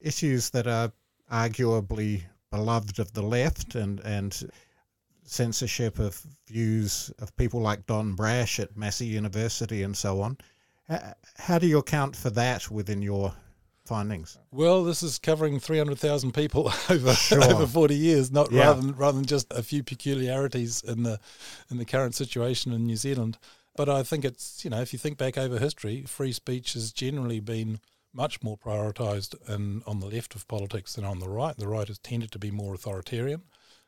issues 0.00 0.50
that 0.50 0.66
are 0.66 0.92
arguably 1.32 2.22
beloved 2.50 2.98
of 2.98 3.12
the 3.12 3.22
left 3.22 3.74
and, 3.74 4.00
and 4.00 4.50
censorship 5.24 5.98
of 5.98 6.20
views 6.46 7.10
of 7.18 7.34
people 7.36 7.60
like 7.60 7.86
Don 7.86 8.14
Brash 8.14 8.60
at 8.60 8.76
Massey 8.76 9.06
University 9.06 9.82
and 9.82 9.96
so 9.96 10.20
on. 10.20 10.36
How 11.38 11.58
do 11.58 11.66
you 11.66 11.78
account 11.78 12.14
for 12.14 12.30
that 12.30 12.70
within 12.70 13.00
your 13.00 13.32
findings? 13.86 14.38
Well, 14.50 14.84
this 14.84 15.02
is 15.02 15.18
covering 15.18 15.58
300,000 15.58 16.32
people 16.32 16.70
over 16.90 17.14
over 17.32 17.66
40 17.66 17.94
years, 17.94 18.30
not 18.30 18.52
Yeah. 18.52 18.66
rather 18.66 18.80
than 18.82 18.94
rather 18.96 19.16
than 19.16 19.24
just 19.26 19.46
a 19.50 19.62
few 19.62 19.82
peculiarities 19.82 20.82
in 20.82 21.02
the 21.02 21.18
in 21.70 21.78
the 21.78 21.84
current 21.86 22.14
situation 22.14 22.72
in 22.72 22.86
New 22.86 22.96
Zealand. 22.96 23.38
But 23.76 23.88
I 23.88 24.02
think 24.02 24.24
it's 24.24 24.64
you 24.64 24.70
know 24.70 24.80
if 24.80 24.92
you 24.92 24.98
think 24.98 25.18
back 25.18 25.36
over 25.36 25.58
history, 25.58 26.02
free 26.06 26.32
speech 26.32 26.74
has 26.74 26.92
generally 26.92 27.40
been 27.40 27.80
much 28.12 28.42
more 28.42 28.56
prioritised 28.56 29.34
in 29.48 29.82
on 29.86 29.98
the 30.00 30.06
left 30.06 30.34
of 30.34 30.46
politics 30.46 30.94
than 30.94 31.04
on 31.04 31.18
the 31.18 31.28
right. 31.28 31.56
The 31.56 31.66
right 31.68 31.88
has 31.88 31.98
tended 31.98 32.30
to 32.32 32.38
be 32.38 32.50
more 32.52 32.74
authoritarian. 32.74 33.42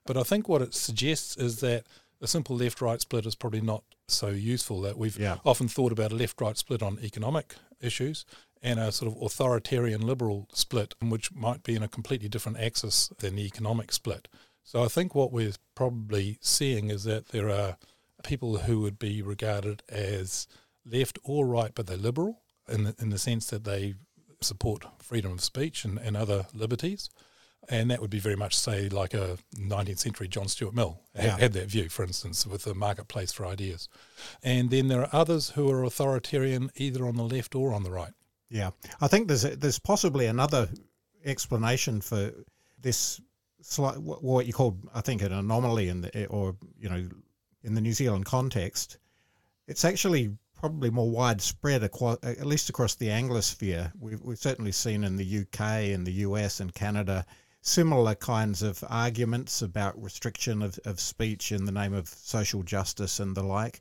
But 0.05 0.17
I 0.17 0.25
think 0.25 0.49
what 0.49 0.63
it 0.63 0.75
suggests 0.75 1.37
is 1.37 1.61
that 1.61 1.85
a 2.21 2.27
simple 2.27 2.57
left-right 2.57 3.01
split 3.01 3.27
is 3.27 3.35
probably 3.35 3.61
not 3.61 3.85
so 4.09 4.29
useful. 4.29 4.81
That 4.81 4.99
we've 4.99 5.19
Yeah. 5.19 5.39
often 5.45 5.69
thought 5.69 5.93
about 5.93 6.13
a 6.13 6.17
left-right 6.17 6.57
split 6.57 6.83
on 6.83 6.99
economic 7.03 7.55
issues 7.81 8.25
and 8.63 8.81
a 8.81 8.91
sort 8.91 9.13
of 9.13 9.23
authoritarian 9.23 10.01
liberal 10.01 10.49
split, 10.53 10.95
which 11.01 11.33
might 11.33 11.63
be 11.63 11.77
in 11.77 11.83
a 11.83 11.89
completely 11.89 12.29
different 12.29 12.59
axis 12.59 13.11
than 13.19 13.37
the 13.37 13.45
economic 13.45 13.93
split. 13.93 14.27
So 14.65 14.83
I 14.83 14.89
think 14.89 15.15
what 15.15 15.31
we're 15.31 15.53
probably 15.77 16.39
seeing 16.41 16.91
is 16.91 17.05
that 17.05 17.29
there 17.29 17.51
are 17.51 17.77
people 18.25 18.59
who 18.59 18.81
would 18.81 18.99
be 18.99 19.23
regarded 19.23 19.83
as 19.89 20.47
left 20.85 21.19
or 21.25 21.47
right, 21.47 21.73
but 21.75 21.87
they're 21.87 21.97
liberal 21.97 22.43
in 22.69 22.85
the, 22.85 22.95
in 22.99 23.11
the 23.11 23.19
sense 23.19 23.47
that 23.49 23.65
they 23.65 23.95
support 24.41 24.85
freedom 24.99 25.33
of 25.33 25.41
speech 25.41 25.85
and, 25.85 25.99
and 25.99 26.17
other 26.17 26.47
liberties. 26.55 27.09
And 27.69 27.91
that 27.91 28.01
would 28.01 28.11
be 28.11 28.21
very 28.21 28.37
much, 28.37 28.57
say, 28.57 28.89
like 28.89 29.13
a 29.13 29.39
19th 29.57 29.99
century 29.99 30.29
John 30.29 30.47
Stuart 30.47 30.75
Mill 30.75 31.01
had, 31.17 31.25
Yeah. 31.25 31.39
had 31.39 31.53
that 31.55 31.69
view, 31.69 31.89
for 31.89 32.05
instance, 32.05 32.47
with 32.47 32.63
the 32.63 32.75
marketplace 32.75 33.33
for 33.33 33.45
ideas. 33.45 33.89
And 34.43 34.71
then 34.71 34.87
there 34.87 35.01
are 35.01 35.09
others 35.13 35.51
who 35.51 35.69
are 35.73 35.83
authoritarian 35.83 36.71
either 36.77 37.05
on 37.07 37.17
the 37.17 37.25
left 37.25 37.57
or 37.57 37.75
on 37.75 37.83
the 37.83 37.91
right. 37.91 38.13
Yeah, 38.49 38.71
I 39.01 39.09
think 39.09 39.27
there's 39.27 39.43
there's 39.43 39.81
possibly 39.81 40.27
another 40.27 40.69
explanation 41.25 42.01
for 42.01 42.31
this 42.81 43.21
slight 43.61 43.99
what 43.99 44.47
you 44.47 44.53
call 44.53 44.79
I 44.95 45.01
think 45.01 45.23
an 45.23 45.33
anomaly 45.33 45.89
in 45.89 46.03
the 46.03 46.27
or 46.27 46.55
you 46.79 46.89
know 46.89 47.09
in 47.67 47.75
the 47.75 47.81
New 47.81 47.93
Zealand 47.93 48.25
context. 48.25 48.99
It's 49.67 49.85
actually 49.85 50.31
probably 50.55 50.89
more 50.89 51.11
widespread 51.11 51.83
across, 51.83 52.17
at 52.23 52.47
least 52.47 52.71
across 52.71 52.95
the 52.95 53.09
Anglosphere. 53.09 53.93
We've 53.99 54.23
we've 54.23 54.39
certainly 54.39 54.73
seen 54.73 55.05
in 55.05 55.17
the 55.17 55.41
UK, 55.41 55.91
in 55.91 56.05
the 56.05 56.13
US, 56.13 56.61
and 56.61 56.75
Canada 56.75 57.27
similar 57.61 58.15
kinds 58.15 58.63
of 58.63 58.83
arguments 58.89 59.61
about 59.61 60.01
restriction 60.01 60.63
of, 60.63 60.79
of 60.85 61.01
speech 61.01 61.51
in 61.51 61.65
the 61.65 61.73
name 61.73 61.93
of 61.93 62.09
social 62.09 62.63
justice 62.63 63.19
and 63.19 63.37
the 63.37 63.43
like. 63.43 63.81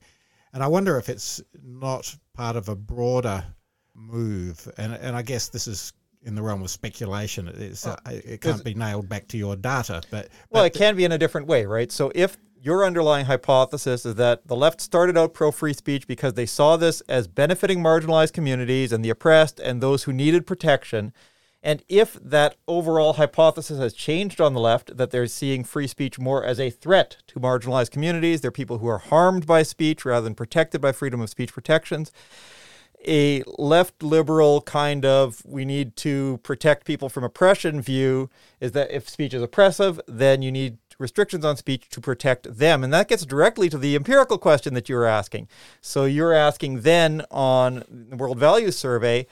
And 0.53 0.63
I 0.63 0.67
wonder 0.67 0.97
if 0.97 1.07
it's 1.07 1.39
not 1.63 2.15
part 2.33 2.55
of 2.55 2.67
a 2.67 2.75
broader 2.75 3.45
move, 3.93 4.67
and 4.77 4.93
and 4.93 5.15
I 5.15 5.21
guess 5.21 5.49
this 5.49 5.67
is 5.67 5.93
in 6.23 6.33
the 6.33 6.41
realm 6.41 6.63
of 6.63 6.71
speculation. 6.71 7.47
It's 7.47 7.85
uh, 7.85 7.97
it 8.07 8.41
can't 8.41 8.63
be 8.63 8.73
nailed 8.73 9.07
back 9.07 9.27
to 9.29 9.37
your 9.37 9.55
data, 9.55 10.01
but, 10.09 10.29
Well, 10.49 10.63
it 10.63 10.73
can 10.73 10.95
be 10.95 11.05
in 11.05 11.11
a 11.11 11.17
different 11.19 11.45
way, 11.45 11.65
right? 11.65 11.91
So 11.91 12.11
if 12.15 12.35
your 12.65 12.83
underlying 12.83 13.27
hypothesis 13.27 14.07
is 14.07 14.15
that 14.15 14.47
the 14.47 14.55
left 14.55 14.81
started 14.81 15.15
out 15.15 15.35
pro 15.35 15.51
free 15.51 15.71
speech 15.71 16.07
because 16.07 16.33
they 16.33 16.47
saw 16.47 16.75
this 16.75 17.01
as 17.01 17.27
benefiting 17.27 17.77
marginalized 17.77 18.33
communities 18.33 18.91
and 18.91 19.05
the 19.05 19.11
oppressed 19.11 19.59
and 19.59 19.81
those 19.81 20.03
who 20.03 20.11
needed 20.11 20.47
protection. 20.47 21.13
And 21.61 21.83
if 21.87 22.13
that 22.15 22.55
overall 22.67 23.13
hypothesis 23.13 23.77
has 23.77 23.93
changed 23.93 24.41
on 24.41 24.55
the 24.55 24.59
left, 24.59 24.97
that 24.97 25.11
they're 25.11 25.27
seeing 25.27 25.63
free 25.63 25.85
speech 25.85 26.17
more 26.17 26.43
as 26.43 26.59
a 26.59 26.71
threat 26.71 27.17
to 27.27 27.39
marginalized 27.39 27.91
communities, 27.91 28.41
they're 28.41 28.49
people 28.49 28.79
who 28.79 28.87
are 28.87 28.97
harmed 28.97 29.45
by 29.45 29.61
speech 29.61 30.03
rather 30.03 30.23
than 30.23 30.33
protected 30.33 30.81
by 30.81 30.91
freedom 30.91 31.21
of 31.21 31.29
speech 31.29 31.53
protections 31.53 32.11
a 33.07 33.43
left 33.57 34.01
liberal 34.01 34.61
kind 34.61 35.05
of 35.05 35.43
we 35.45 35.63
need 35.63 35.95
to 35.95 36.39
protect 36.43 36.85
people 36.85 37.09
from 37.09 37.23
oppression 37.23 37.81
view 37.81 38.29
is 38.59 38.71
that 38.71 38.91
if 38.91 39.07
speech 39.07 39.33
is 39.33 39.41
oppressive, 39.41 39.99
then 40.07 40.41
you 40.41 40.51
need 40.51 40.77
restrictions 40.97 41.45
on 41.45 41.57
speech 41.57 41.89
to 41.89 42.01
protect 42.01 42.57
them. 42.57 42.83
And 42.83 42.93
that 42.93 43.07
gets 43.07 43.25
directly 43.25 43.69
to 43.69 43.77
the 43.77 43.95
empirical 43.95 44.37
question 44.37 44.73
that 44.73 44.89
you 44.89 44.95
were 44.95 45.05
asking. 45.05 45.47
So 45.81 46.05
you're 46.05 46.33
asking 46.33 46.81
then 46.81 47.23
on 47.31 47.83
the 47.89 48.15
World 48.15 48.39
Values 48.39 48.77
Survey, 48.77 49.27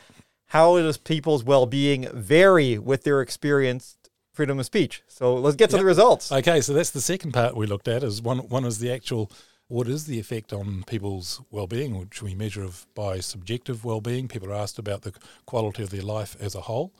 how 0.48 0.78
does 0.78 0.98
people's 0.98 1.44
well 1.44 1.66
being 1.66 2.08
vary 2.14 2.78
with 2.78 3.04
their 3.04 3.22
experienced 3.22 4.10
freedom 4.32 4.60
of 4.60 4.66
speech? 4.66 5.04
So 5.08 5.36
let's 5.36 5.56
get 5.56 5.70
to 5.72 5.78
the 5.78 5.86
results. 5.86 6.32
Okay, 6.32 6.62
so 6.62 6.74
that's 6.74 6.92
the 6.92 7.02
second 7.02 7.32
part 7.32 7.56
we 7.56 7.66
looked 7.66 7.88
at. 7.88 8.04
Is 8.04 8.22
one 8.22 8.40
one 8.50 8.66
is 8.66 8.80
the 8.80 8.92
actual 8.92 9.32
what 9.68 9.88
is 9.88 10.06
the 10.06 10.20
effect 10.20 10.54
on 10.54 10.84
people's 10.84 11.42
well-being, 11.50 11.98
which 11.98 12.22
we 12.22 12.36
measure 12.36 12.64
of 12.64 12.86
by 12.94 13.20
subjective 13.20 13.84
well-being. 13.84 14.28
People 14.28 14.50
are 14.50 14.54
asked 14.54 14.78
about 14.78 15.02
the 15.02 15.14
quality 15.48 15.82
of 15.82 15.90
their 15.90 16.04
life 16.04 16.36
as 16.40 16.54
a 16.54 16.62
whole, 16.62 16.94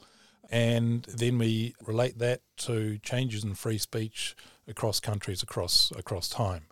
and 0.50 1.04
then 1.04 1.38
we 1.38 1.74
relate 1.86 2.18
that 2.18 2.40
to 2.56 2.98
changes 2.98 3.44
in 3.44 3.54
free 3.54 3.78
speech 3.78 4.34
across 4.68 5.00
countries 5.00 5.42
across 5.42 5.92
across 5.96 6.28
time. 6.28 6.66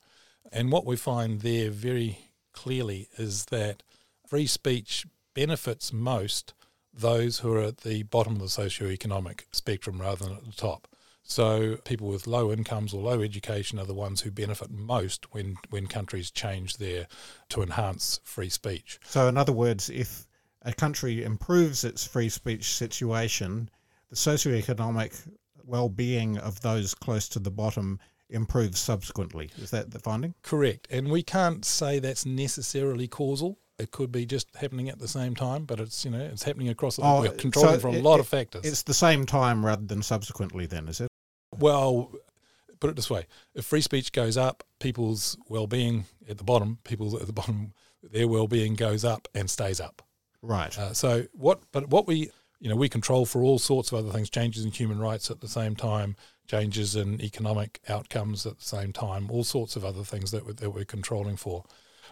And 0.53 0.71
what 0.71 0.85
we 0.85 0.97
find 0.97 1.41
there 1.41 1.71
very 1.71 2.31
clearly 2.53 3.09
is 3.17 3.47
that 3.47 3.83
free 4.27 4.47
speech 4.47 5.07
benefits 5.35 5.93
most 5.93 6.55
those 6.93 7.39
who 7.39 7.53
are 7.55 7.63
at 7.63 7.79
the 7.79 8.03
bottom 8.03 8.35
of 8.35 8.41
the 8.41 8.49
socio-economic 8.49 9.47
spectrum 9.51 10.01
rather 10.01 10.27
than 10.27 10.37
at 10.37 10.45
the 10.45 10.53
top. 10.53 10.89
So 11.23 11.77
people 11.85 12.09
with 12.09 12.27
low 12.27 12.53
incomes 12.53 12.93
or 12.93 13.01
low 13.01 13.23
education 13.23 13.79
are 13.79 13.87
the 13.87 13.95
ones 13.95 14.21
who 14.21 14.31
benefit 14.31 14.71
most 14.71 15.33
when, 15.33 15.57
when 15.71 15.87
countries 15.87 16.31
change 16.31 16.77
their 16.77 17.07
to 17.51 17.63
enhance 17.63 18.21
free 18.25 18.51
speech. 18.51 18.99
so 19.05 19.29
in 19.29 19.37
other 19.37 19.53
words, 19.53 19.89
if 19.89 20.27
a 20.63 20.73
country 20.73 21.23
improves 21.25 21.85
its 21.85 22.07
free 22.07 22.29
speech 22.29 22.75
situation, 22.75 23.71
the 24.11 24.17
socioeconomic 24.17 25.29
well-being 25.67 26.39
of 26.39 26.61
those 26.61 26.95
close 26.95 27.29
to 27.31 27.39
the 27.39 27.51
bottom 27.51 27.99
improves 28.31 28.79
subsequently. 28.79 29.51
Is 29.59 29.71
that 29.71 29.91
the 29.91 29.99
finding? 29.99 30.35
Correct. 30.43 30.89
And 30.91 31.11
we 31.11 31.23
can't 31.23 31.65
say 31.65 31.99
that's 31.99 32.25
necessarily 32.25 33.07
causal. 33.09 33.59
It 33.79 33.91
could 33.91 34.13
be 34.13 34.25
just 34.27 34.55
happening 34.57 34.89
at 34.89 34.99
the 34.99 35.09
same 35.09 35.35
time, 35.35 35.65
but 35.65 35.81
it's 35.81 36.05
you 36.05 36.11
know 36.11 36.21
it's 36.21 36.43
happening 36.45 36.69
across. 36.69 36.99
Oh, 37.03 37.21
we're 37.23 37.31
controlling 37.31 37.75
so 37.75 37.81
from 37.81 37.95
a 37.95 37.99
it- 37.99 38.05
lot 38.05 38.17
it- 38.17 38.21
of 38.21 38.29
factors. 38.29 38.65
It's 38.65 38.83
the 38.83 38.95
same 38.95 39.27
time 39.27 39.65
rather 39.65 39.85
than 39.85 40.03
subsequently. 40.03 40.67
Then 40.67 40.89
is 40.89 41.01
it? 41.01 41.09
Well, 41.59 42.13
put 42.81 42.91
it 42.91 42.97
this 42.97 43.11
way: 43.11 43.27
if 43.55 43.65
free 43.65 43.81
speech 43.81 44.13
goes 44.13 44.37
up, 44.37 44.63
people's 44.79 45.37
well-being 45.49 46.05
at 46.29 46.39
the 46.39 46.45
bottom, 46.45 46.79
people 46.85 47.17
at 47.19 47.27
the 47.27 47.33
bottom, 47.33 47.73
their 48.03 48.29
well-being 48.29 48.75
goes 48.75 49.05
up 49.05 49.27
and 49.35 49.51
stays 49.51 49.81
up. 49.81 50.03
Right. 50.43 50.77
Uh, 50.79 50.93
so 50.93 51.25
what? 51.33 51.61
But 51.73 51.89
what 51.89 52.07
we, 52.07 52.31
you 52.63 52.69
know, 52.69 52.77
we 52.77 52.89
control 52.89 53.27
for 53.27 53.43
all 53.43 53.59
sorts 53.59 53.91
of 53.91 53.99
other 53.99 54.13
things: 54.13 54.31
changes 54.31 54.65
in 54.65 54.71
human 54.71 55.01
rights 55.01 55.31
at 55.33 55.41
the 55.41 55.49
same 55.49 55.75
time, 55.75 56.15
changes 56.47 56.95
in 56.95 57.21
economic 57.21 57.81
outcomes 57.89 58.47
at 58.47 58.59
the 58.59 58.65
same 58.65 58.93
time, 58.93 59.29
all 59.33 59.43
sorts 59.43 59.75
of 59.75 59.85
other 59.85 60.05
things 60.05 60.31
that 60.31 60.47
we're, 60.47 60.53
that 60.53 60.71
we're 60.71 60.85
controlling 60.85 61.37
for, 61.37 61.65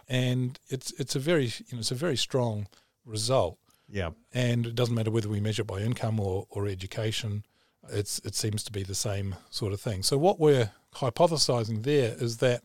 and 0.09 0.59
it's 0.67 0.91
it's 0.99 1.15
a 1.15 1.19
very 1.19 1.45
you 1.45 1.71
know 1.73 1.79
it's 1.79 1.91
a 1.91 1.95
very 1.95 2.17
strong 2.17 2.67
result. 3.05 3.57
yeah. 3.89 4.11
And 4.33 4.65
it 4.65 4.75
doesn't 4.75 4.93
matter 4.93 5.11
whether 5.11 5.29
we 5.29 5.39
measure 5.39 5.61
it 5.61 5.67
by 5.67 5.79
income 5.79 6.19
or, 6.19 6.45
or 6.49 6.67
education, 6.67 7.43
it's 7.89 8.19
it 8.25 8.35
seems 8.35 8.63
to 8.65 8.71
be 8.71 8.83
the 8.83 8.95
same 8.95 9.35
sort 9.49 9.73
of 9.73 9.79
thing. 9.79 10.03
So 10.03 10.17
what 10.17 10.37
we're 10.37 10.71
hypothesizing 10.95 11.83
there 11.83 12.15
is 12.19 12.37
that 12.37 12.61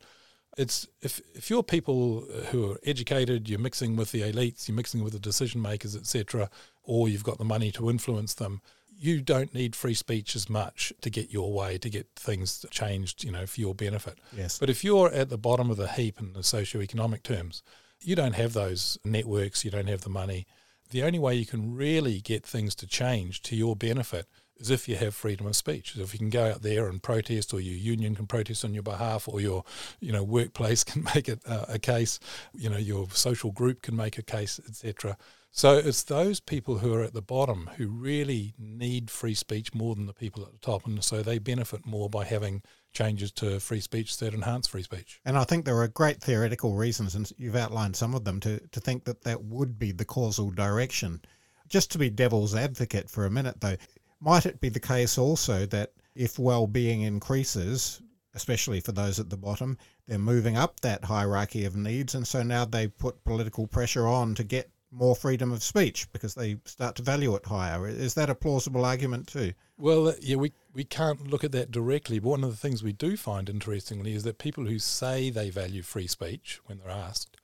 it's 0.56 0.86
if 1.02 1.20
if 1.34 1.50
you're 1.50 1.62
people 1.62 2.26
uh, 2.32 2.40
who 2.46 2.72
are 2.72 2.80
educated, 2.84 3.48
you're 3.48 3.58
mixing 3.58 3.96
with 3.96 4.12
the 4.12 4.22
elites, 4.22 4.68
you're 4.68 4.76
mixing 4.76 5.04
with 5.04 5.12
the 5.12 5.18
decision 5.18 5.60
makers, 5.60 5.94
etc., 5.94 6.50
or 6.82 7.08
you've 7.08 7.24
got 7.24 7.38
the 7.38 7.44
money 7.44 7.70
to 7.72 7.90
influence 7.90 8.34
them, 8.34 8.62
you 8.98 9.20
don't 9.20 9.52
need 9.52 9.76
free 9.76 9.94
speech 9.94 10.34
as 10.34 10.48
much 10.48 10.92
to 11.02 11.10
get 11.10 11.32
your 11.32 11.52
way, 11.52 11.78
to 11.78 11.90
get 11.90 12.06
things 12.16 12.64
changed, 12.70 13.24
you 13.24 13.30
know, 13.30 13.44
for 13.46 13.60
your 13.60 13.74
benefit. 13.74 14.18
Yes. 14.36 14.58
But 14.58 14.70
if 14.70 14.82
you're 14.82 15.12
at 15.12 15.28
the 15.28 15.38
bottom 15.38 15.70
of 15.70 15.76
the 15.76 15.88
heap 15.88 16.18
in 16.20 16.32
the 16.32 16.42
socio-economic 16.42 17.22
terms, 17.22 17.62
you 18.00 18.14
don't 18.14 18.34
have 18.34 18.52
those 18.52 18.98
networks, 19.04 19.64
you 19.64 19.70
don't 19.70 19.88
have 19.88 20.02
the 20.02 20.10
money. 20.10 20.46
The 20.90 21.02
only 21.02 21.18
way 21.18 21.34
you 21.34 21.46
can 21.46 21.74
really 21.74 22.20
get 22.20 22.46
things 22.46 22.74
to 22.76 22.86
change 22.86 23.42
to 23.42 23.56
your 23.56 23.74
benefit 23.74 24.26
is 24.58 24.70
if 24.70 24.88
you 24.88 24.96
have 24.96 25.14
freedom 25.14 25.46
of 25.46 25.56
speech. 25.56 25.96
If 25.96 26.12
you 26.12 26.18
can 26.18 26.30
go 26.30 26.50
out 26.50 26.62
there 26.62 26.88
and 26.88 27.02
protest, 27.02 27.52
or 27.52 27.60
your 27.60 27.76
union 27.76 28.14
can 28.14 28.26
protest 28.26 28.64
on 28.64 28.74
your 28.74 28.82
behalf, 28.82 29.28
or 29.28 29.40
your 29.40 29.64
you 30.00 30.12
know 30.12 30.22
workplace 30.22 30.84
can 30.90 31.04
make 31.14 31.28
it 31.28 31.40
uh, 31.46 31.66
a 31.68 31.78
case, 31.78 32.18
you 32.54 32.70
know 32.70 32.78
your 32.78 33.08
social 33.10 33.52
group 33.52 33.82
can 33.82 33.96
make 33.96 34.18
a 34.18 34.22
case, 34.22 34.60
etc. 34.68 35.16
So 35.56 35.78
it's 35.78 36.02
those 36.02 36.38
people 36.38 36.78
who 36.78 36.92
are 36.92 37.02
at 37.02 37.14
the 37.14 37.22
bottom 37.22 37.70
who 37.78 37.88
really 37.88 38.52
need 38.58 39.10
free 39.10 39.32
speech 39.32 39.72
more 39.74 39.94
than 39.94 40.04
the 40.04 40.12
people 40.12 40.42
at 40.42 40.52
the 40.52 40.58
top, 40.58 40.86
and 40.86 41.02
so 41.02 41.22
they 41.22 41.38
benefit 41.38 41.86
more 41.86 42.10
by 42.10 42.26
having 42.26 42.62
changes 42.92 43.32
to 43.32 43.58
free 43.58 43.80
speech 43.80 44.18
that 44.18 44.34
enhance 44.34 44.66
free 44.66 44.82
speech. 44.82 45.18
And 45.24 45.38
I 45.38 45.44
think 45.44 45.64
there 45.64 45.80
are 45.80 45.88
great 45.88 46.20
theoretical 46.20 46.74
reasons, 46.74 47.14
and 47.14 47.30
you've 47.38 47.56
outlined 47.56 47.96
some 47.96 48.14
of 48.14 48.24
them, 48.24 48.38
to, 48.40 48.60
to 48.68 48.80
think 48.80 49.04
that 49.04 49.22
that 49.22 49.44
would 49.44 49.78
be 49.78 49.92
the 49.92 50.04
causal 50.04 50.50
direction. 50.50 51.22
Just 51.68 51.90
to 51.92 51.98
be 51.98 52.10
devil's 52.10 52.54
advocate 52.54 53.08
for 53.08 53.24
a 53.24 53.30
minute, 53.30 53.60
though, 53.60 53.76
might 54.20 54.46
it 54.46 54.60
be 54.60 54.68
the 54.68 54.80
case 54.80 55.18
also 55.18 55.66
that 55.66 55.92
if 56.14 56.38
well 56.38 56.66
being 56.66 57.02
increases, 57.02 58.00
especially 58.34 58.80
for 58.80 58.92
those 58.92 59.18
at 59.18 59.30
the 59.30 59.36
bottom, 59.36 59.76
they're 60.06 60.18
moving 60.18 60.56
up 60.56 60.80
that 60.80 61.04
hierarchy 61.04 61.64
of 61.64 61.76
needs, 61.76 62.14
and 62.14 62.26
so 62.26 62.42
now 62.42 62.64
they 62.64 62.88
put 62.88 63.24
political 63.24 63.66
pressure 63.66 64.06
on 64.06 64.34
to 64.34 64.44
get 64.44 64.70
more 64.90 65.16
freedom 65.16 65.52
of 65.52 65.62
speech 65.62 66.10
because 66.12 66.34
they 66.34 66.56
start 66.64 66.96
to 66.96 67.02
value 67.02 67.34
it 67.34 67.44
higher. 67.44 67.86
Is 67.86 68.14
that 68.14 68.30
a 68.30 68.34
plausible 68.34 68.84
argument 68.84 69.26
too? 69.26 69.52
Well, 69.76 70.08
uh, 70.08 70.12
yeah, 70.20 70.36
we, 70.36 70.52
we 70.72 70.84
can't 70.84 71.28
look 71.28 71.44
at 71.44 71.52
that 71.52 71.70
directly, 71.70 72.18
but 72.18 72.30
one 72.30 72.44
of 72.44 72.50
the 72.50 72.56
things 72.56 72.82
we 72.82 72.92
do 72.92 73.16
find 73.16 73.48
interestingly 73.48 74.14
is 74.14 74.22
that 74.22 74.38
people 74.38 74.64
who 74.64 74.78
say 74.78 75.28
they 75.28 75.50
value 75.50 75.82
free 75.82 76.06
speech 76.06 76.60
when 76.66 76.78
they're 76.78 76.90
asked 76.90 77.36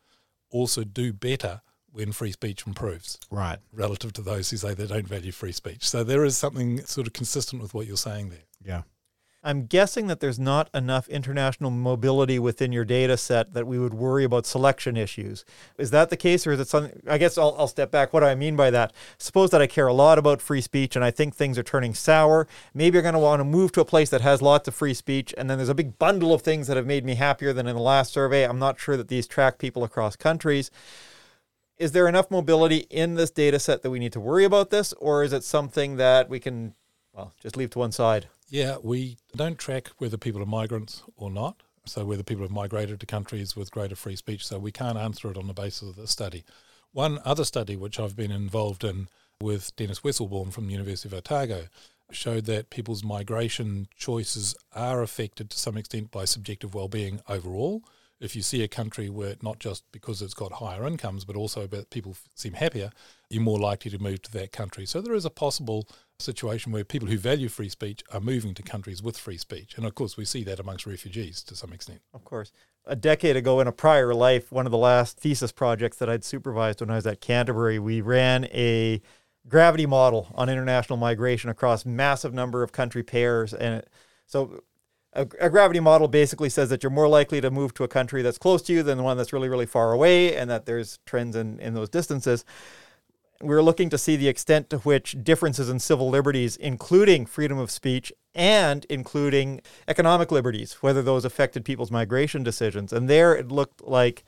also 0.51 0.85
do 0.85 1.13
better 1.13 1.63
when 1.93 2.13
free 2.13 2.33
speech 2.33 2.67
improves. 2.67 3.19
Right. 3.31 3.59
Relative 3.73 4.13
to 4.15 4.23
those 4.23 4.51
who 4.51 4.57
say 4.57 4.75
they 4.75 4.87
don't 4.87 5.07
value 5.07 5.33
free 5.33 5.53
speech. 5.53 5.89
So 5.89 6.03
there 6.03 6.25
is 6.25 6.37
something 6.37 6.85
sort 6.85 7.07
of 7.07 7.13
consistent 7.13 7.63
with 7.63 7.75
what 7.75 7.87
you're 7.87 7.97
saying 7.97 8.31
there. 8.31 8.45
Yeah. 8.65 8.83
I'm 9.45 9.67
guessing 9.67 10.07
that 10.07 10.21
there's 10.21 10.39
not 10.39 10.71
enough 10.73 11.09
international 11.09 11.73
mobility 11.73 12.39
within 12.39 12.71
your 12.71 12.85
data 12.85 13.17
set 13.17 13.55
that 13.55 13.67
we 13.67 13.77
would 13.77 13.93
worry 13.93 14.23
about 14.23 14.47
selection 14.47 14.97
issues. 14.97 15.45
Is 15.79 15.91
that 15.91 16.11
the 16.11 16.17
case, 16.17 16.47
or 16.47 16.53
is 16.53 16.61
it 16.61 16.69
something? 16.69 17.03
I 17.09 17.19
guess 17.19 17.37
I'll, 17.37 17.57
I'll 17.59 17.67
step 17.67 17.91
back. 17.91 18.13
What 18.13 18.21
do 18.21 18.27
I 18.27 18.37
mean 18.37 18.55
by 18.55 18.71
that? 18.71 18.93
Suppose 19.19 19.51
that 19.51 19.61
I 19.61 19.67
care 19.67 19.89
a 19.89 19.93
lot 19.93 20.17
about 20.17 20.41
free 20.41 20.61
speech 20.61 20.95
and 20.95 21.05
I 21.05 21.11
think 21.11 21.35
things 21.35 21.59
are 21.59 21.65
turning 21.65 21.93
sour. 21.93 22.47
Maybe 22.73 22.95
you're 22.95 23.03
going 23.03 23.15
to 23.15 23.19
want 23.19 23.41
to 23.41 23.45
move 23.45 23.73
to 23.73 23.81
a 23.81 23.85
place 23.85 24.11
that 24.11 24.21
has 24.21 24.43
lots 24.43 24.69
of 24.69 24.77
free 24.77 24.95
speech, 24.95 25.35
and 25.37 25.51
then 25.51 25.59
there's 25.59 25.69
a 25.69 25.75
big 25.75 25.99
bundle 25.99 26.33
of 26.33 26.43
things 26.43 26.69
that 26.69 26.77
have 26.77 26.87
made 26.87 27.05
me 27.05 27.17
happier 27.17 27.53
than 27.53 27.67
in 27.67 27.75
the 27.75 27.83
last 27.83 28.13
survey. 28.13 28.45
I'm 28.45 28.61
not 28.61 28.79
sure 28.79 28.97
that 28.97 29.09
these 29.09 29.27
track 29.27 29.59
people 29.59 29.83
across 29.83 30.15
countries. 30.15 30.71
Is 31.83 31.91
there 31.91 32.07
enough 32.07 32.31
mobility 32.31 32.87
in 32.91 33.17
this 33.17 33.33
data 33.33 33.59
set 33.59 33.83
that 33.83 33.91
we 33.91 33.99
need 33.99 34.13
to 34.13 34.21
worry 34.21 34.45
about 34.45 34.71
this, 34.71 34.93
or 34.93 35.25
is 35.25 35.33
it 35.33 35.43
something 35.43 35.97
that 35.97 36.29
we 36.29 36.39
can, 36.39 36.75
well, 37.13 37.33
just 37.43 37.57
leave 37.57 37.71
to 37.71 37.81
one 37.81 37.91
side? 37.91 38.29
Yeah, 38.49 38.77
we 38.81 39.17
don't 39.35 39.59
track 39.59 39.89
whether 39.99 40.17
people 40.17 40.41
are 40.41 40.47
migrants 40.47 41.03
or 41.17 41.29
not. 41.29 41.65
So 41.85 42.05
whether 42.05 42.23
people 42.23 42.45
have 42.45 42.53
migrated 42.53 43.01
to 43.01 43.07
countries 43.07 43.57
with 43.57 43.73
greater 43.73 43.97
free 43.97 44.15
speech. 44.15 44.47
So 44.47 44.61
we 44.61 44.71
can't 44.71 44.97
answer 44.97 45.29
it 45.33 45.37
on 45.37 45.49
the 45.49 45.53
basis 45.53 45.89
of 45.89 45.97
this 45.97 46.13
study. 46.13 46.45
One 46.93 47.19
other 47.25 47.45
study 47.45 47.75
which 47.75 47.99
I've 47.99 48.15
been 48.15 48.31
involved 48.31 48.85
in 48.85 49.09
with 49.41 49.75
Dennis 49.75 50.03
Wesselbaum 50.03 50.53
from 50.53 50.67
the 50.67 50.73
University 50.75 51.09
of 51.09 51.15
Otago 51.15 51.65
showed 52.13 52.45
that 52.45 52.71
people's 52.71 53.03
migration 53.03 53.89
choices 53.97 54.55
are 54.73 55.03
affected 55.03 55.51
to 55.51 55.59
some 55.59 55.77
extent 55.77 56.13
by 56.13 56.27
subjective 56.27 56.77
well-being 56.77 57.23
overall 57.29 57.83
if 58.23 58.37
you 58.37 58.43
see 58.43 58.63
a 58.63 58.69
country 58.69 59.11
where 59.11 59.35
not 59.43 59.59
just 59.59 59.83
because 59.91 60.23
it's 60.23 60.33
got 60.33 60.53
higher 60.53 60.87
incomes, 60.87 61.25
but 61.25 61.35
also 61.35 61.67
that 61.67 61.91
people 61.91 62.17
seem 62.37 62.53
happier, 62.53 62.91
you're 63.29 63.43
more 63.43 63.59
likely 63.59 63.91
to 63.91 63.99
move 63.99 64.23
to 64.23 64.33
that 64.33 64.53
country. 64.53 64.87
So 64.87 65.01
there 65.01 65.15
is 65.15 65.25
a 65.25 65.31
possible 65.31 65.89
situation 66.21 66.71
where 66.71 66.85
people 66.85 67.09
who 67.09 67.19
value 67.19 67.49
free 67.49 67.69
speech 67.69 68.05
are 68.13 68.21
moving 68.21 68.55
to 68.55 68.63
countries 68.63 69.03
with 69.03 69.19
free 69.19 69.39
speech. 69.39 69.77
And 69.77 69.85
of 69.85 69.97
course, 69.97 70.17
we 70.17 70.25
see 70.25 70.45
that 70.45 70.61
amongst 70.61 70.87
refugees 70.87 71.43
to 71.43 71.57
some 71.57 71.73
extent. 71.73 72.01
Of 72.15 72.25
course. 72.25 72.53
A 72.87 72.95
decade 72.95 73.37
ago, 73.37 73.59
in 73.59 73.67
a 73.67 73.73
prior 73.73 74.15
life, 74.15 74.53
one 74.53 74.67
of 74.67 74.73
the 74.73 74.79
last 74.79 75.19
thesis 75.19 75.51
projects 75.51 75.97
that 75.97 76.09
I'd 76.09 76.25
supervised 76.25 76.81
when 76.81 76.91
I 76.91 76.97
was 76.97 77.07
at 77.09 77.21
Canterbury, 77.21 77.81
we 77.81 78.01
ran 78.01 78.45
a 78.47 79.03
gravity 79.49 79.87
model 79.87 80.29
on 80.37 80.49
international 80.49 80.97
migration 80.97 81.51
across 81.51 81.85
massive 81.85 82.33
number 82.33 82.63
of 82.63 82.71
country 82.71 83.03
pairs. 83.03 83.53
And 83.53 83.83
so 84.27 84.63
a, 85.15 85.51
gravity 85.51 85.81
model 85.81 86.09
basically 86.09 86.49
says 86.49 86.71
that 86.71 86.83
you're 86.83 86.91
more 86.91 87.09
likely 87.09 87.41
to 87.41 87.51
move 87.51 87.75
to 87.75 87.85
a 87.85 87.89
country 87.89 88.23
that's 88.23 88.39
close 88.39 88.63
to 88.63 88.73
you 88.73 88.83
than 88.83 88.97
the 88.97 89.05
one 89.05 89.17
that's 89.17 89.33
really, 89.33 89.49
really 89.49 89.67
far 89.67 89.93
away, 89.93 90.35
and 90.35 90.49
that 90.51 90.65
there's 90.65 90.99
trends 91.05 91.37
in, 91.37 91.59
in 91.61 91.75
those 91.75 91.89
distances. 91.89 92.45
We 93.43 93.55
are 93.55 93.63
looking 93.63 93.91
to 93.91 93.99
see 93.99 94.17
the 94.17 94.29
extent 94.29 94.71
to 94.71 94.79
which 94.79 95.17
differences 95.23 95.69
in 95.69 95.81
civil 95.81 96.09
liberties, 96.09 96.57
including 96.57 97.27
freedom 97.27 97.59
of 97.59 97.71
speech 97.71 98.13
and 98.35 98.87
including 98.89 99.61
economic 99.89 100.31
liberties, 100.31 100.75
whether 100.75 101.03
those 101.03 101.25
affected 101.25 101.65
people's 101.65 101.91
migration 101.91 102.43
decisions. 102.43 102.93
And 102.93 103.11
there 103.11 103.35
it 103.35 103.51
looked 103.51 103.83
like 103.83 104.25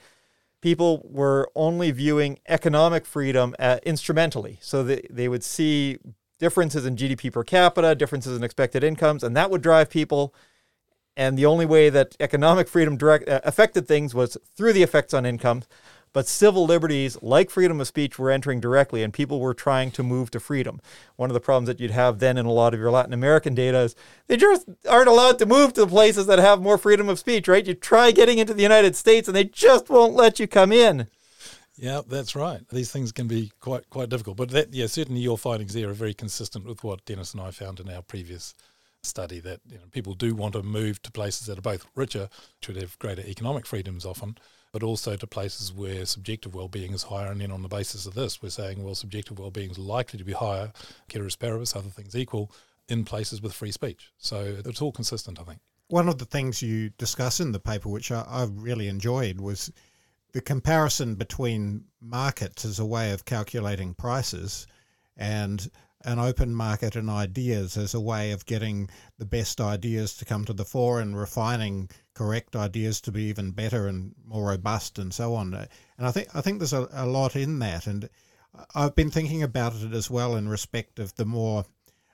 people 0.61 1.07
were 1.09 1.51
only 1.55 1.93
viewing 1.93 2.41
economic 2.49 3.07
freedom 3.07 3.55
uh, 3.59 3.79
instrumentally. 3.85 4.59
So 4.61 4.83
they, 4.83 5.07
they 5.09 5.29
would 5.29 5.45
see 5.45 5.99
differences 6.39 6.85
in 6.85 6.97
GDP 6.97 7.33
per 7.33 7.45
capita, 7.45 7.95
differences 7.95 8.37
in 8.37 8.43
expected 8.43 8.83
incomes, 8.83 9.23
and 9.23 9.37
that 9.37 9.51
would 9.51 9.63
drive 9.63 9.89
people 9.89 10.35
and 11.17 11.39
the 11.39 11.47
only 11.47 11.67
way 11.67 11.91
that 11.91 12.17
economic 12.21 12.69
freedom 12.69 12.97
direct, 12.97 13.29
uh, 13.29 13.41
affected 13.45 13.87
things 13.87 14.15
was 14.15 14.37
through 14.57 14.73
the 14.73 14.83
effects 14.83 15.15
on 15.15 15.27
income. 15.27 15.63
But 16.13 16.29
civil 16.29 16.65
liberties, 16.65 17.19
like 17.23 17.51
freedom 17.51 17.81
of 17.81 17.89
speech, 17.89 18.21
were 18.21 18.31
entering 18.31 18.61
directly, 18.61 19.03
and 19.03 19.13
people 19.13 19.41
were 19.41 19.53
trying 19.53 19.91
to 19.93 20.05
move 20.05 20.31
to 20.31 20.39
freedom. 20.39 20.81
One 21.17 21.29
of 21.29 21.35
the 21.35 21.41
problems 21.41 21.67
that 21.67 21.81
you'd 21.81 21.91
have 21.91 22.21
then 22.21 22.39
in 22.39 22.47
a 22.47 22.53
lot 22.53 22.73
of 22.73 22.79
your 22.79 22.93
Latin 22.93 23.13
American 23.13 23.53
data 23.53 23.79
is 23.79 23.97
they 24.29 24.37
just 24.37 24.69
aren't 24.89 25.09
allowed 25.09 25.41
to 25.41 25.47
move 25.47 25.73
to 25.73 25.81
the 25.81 25.89
places 25.89 26.27
that 26.27 26.39
have 26.39 26.63
more 26.63 26.79
freedom 26.79 27.09
of 27.09 27.19
speech, 27.19 27.49
right? 27.49 27.67
You 27.67 27.75
try 27.75 28.13
getting 28.13 28.39
into 28.39 28.55
the 28.55 28.63
United 28.63 28.95
States, 28.95 29.27
and 29.27 29.37
they 29.37 29.43
just 29.43 29.91
won't 29.91 30.15
let 30.15 30.39
you 30.39 30.47
come 30.47 30.71
in. 30.71 31.09
Yeah, 31.77 32.03
that's 32.07 32.37
right. 32.37 32.61
These 32.69 32.93
things 32.93 33.11
can 33.11 33.27
be 33.27 33.51
quite 33.59 33.91
quite 33.91 34.09
difficult, 34.09 34.37
but 34.37 34.51
that 34.51 34.73
yeah, 34.73 34.87
certainly 34.87 35.21
your 35.21 35.37
findings 35.37 35.75
there 35.75 35.91
are 35.91 35.95
very 35.95 36.15
consistent 36.15 36.65
with 36.65 36.85
what 36.85 37.05
Dennis 37.05 37.33
and 37.33 37.43
I 37.43 37.51
found 37.51 37.81
in 37.81 37.91
our 37.91 38.03
previous 38.03 38.55
study 39.05 39.41
that 39.41 39.61
you 39.69 39.77
know, 39.77 39.85
people 39.91 40.15
do 40.15 40.35
want 40.35 40.55
to 40.55 40.63
move 40.63 41.03
to 41.03 41.13
places 41.13 41.47
that 41.47 41.59
are 41.59 41.63
both 41.63 41.87
richer, 41.95 42.29
should 42.63 42.77
have 42.77 42.99
greater 42.99 43.23
economic 43.23 43.67
freedoms 43.67 44.05
often, 44.05 44.37
but 44.73 44.83
also 44.83 45.17
to 45.17 45.27
places 45.27 45.73
where 45.73 46.05
subjective 46.05 46.55
well-being 46.55 46.93
is 46.93 47.05
higher. 47.05 47.31
And 47.31 47.41
then 47.41 47.53
on 47.53 47.63
the 47.63 47.69
basis 47.69 48.07
of 48.07 48.15
this, 48.15 48.43
we're 48.43 48.51
saying, 48.51 48.83
well, 48.83 48.95
subjective 48.95 49.39
well-being 49.39 49.71
is 49.71 49.79
likely 49.79 50.19
to 50.19 50.25
be 50.25 50.33
higher, 50.33 50.73
ceteris 51.11 51.37
paribus, 51.37 51.77
other 51.77 51.89
things 51.89 52.17
equal, 52.17 52.51
in 52.89 53.05
places 53.05 53.41
with 53.41 53.53
free 53.53 53.73
speech. 53.73 54.11
So 54.19 54.57
it's 54.65 54.83
all 54.83 54.93
consistent, 54.93 55.41
I 55.41 55.45
think. 55.45 55.61
One 55.89 56.09
of 56.09 56.19
the 56.19 56.25
things 56.25 56.63
you 56.63 56.91
discuss 56.99 57.41
in 57.41 57.53
the 57.53 57.61
paper, 57.61 57.89
which 57.89 58.11
I, 58.11 58.25
I 58.29 58.49
really 58.51 58.89
enjoyed, 58.89 59.41
was 59.41 59.71
the 60.33 60.41
comparison 60.41 61.15
between 61.15 61.85
markets 62.01 62.65
as 62.65 62.81
a 62.81 62.85
way 62.85 63.13
of 63.13 63.25
calculating 63.25 63.95
prices 63.95 64.67
and 65.17 65.71
an 66.05 66.19
open 66.19 66.55
market 66.55 66.97
and 66.97 67.09
ideas 67.09 67.77
as 67.77 67.95
a 67.95 68.01
way 68.01 68.31
of 68.31 68.47
getting 68.47 68.89
the 69.19 69.25
best 69.25 69.61
ideas 69.61 70.15
to 70.17 70.25
come 70.25 70.45
to 70.45 70.53
the 70.53 70.65
fore 70.65 71.01
and 71.01 71.17
refining 71.17 71.89
correct 72.15 72.55
ideas 72.55 73.01
to 73.01 73.13
be 73.13 73.25
even 73.25 73.51
better 73.51 73.87
and 73.87 74.15
more 74.25 74.49
robust 74.49 74.99
and 74.99 75.13
so 75.13 75.35
on. 75.35 75.55
And 75.55 76.07
I 76.07 76.11
think 76.13 76.29
I 76.35 76.41
think 76.41 76.59
there's 76.59 76.73
a, 76.73 76.89
a 76.93 77.07
lot 77.07 77.37
in 77.37 77.59
that, 77.61 77.87
and 77.87 78.09
I've 78.75 78.95
been 78.95 79.11
thinking 79.11 79.43
about 79.43 79.75
it 79.75 79.93
as 79.93 80.11
well 80.11 80.37
in 80.37 80.49
respect 80.49 80.99
of 80.99 81.15
the 81.17 81.25
more 81.25 81.65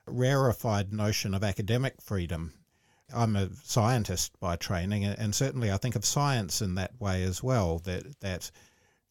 rarefied 0.06 0.92
notion 0.92 1.34
of 1.34 1.44
academic 1.44 2.00
freedom. 2.00 2.54
I'm 3.12 3.36
a 3.36 3.50
scientist 3.64 4.38
by 4.40 4.56
training, 4.56 5.04
and 5.04 5.34
certainly 5.34 5.70
I 5.70 5.76
think 5.76 5.96
of 5.96 6.04
science 6.04 6.62
in 6.62 6.76
that 6.76 7.00
way 7.00 7.22
as 7.24 7.42
well. 7.42 7.80
That 7.80 8.20
that 8.20 8.50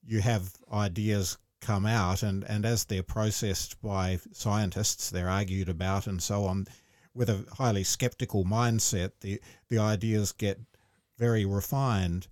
you 0.06 0.22
have 0.22 0.54
ideas 0.72 1.38
come 1.62 1.86
out, 1.86 2.24
and, 2.24 2.44
and 2.44 2.66
as 2.66 2.86
they're 2.86 3.04
processed 3.04 3.82
by 3.82 4.20
scientists, 4.32 5.10
they're 5.10 5.30
argued 5.30 5.70
about 5.70 6.08
and 6.08 6.22
so 6.22 6.46
on, 6.46 6.68
with 7.14 7.30
a 7.30 7.46
highly 7.58 7.84
skeptical 7.84 8.46
mindset, 8.46 9.12
the, 9.22 9.42
the 9.68 9.78
ideas 9.78 10.32
get 10.32 10.60
very 11.18 11.46
refined. 11.46 12.28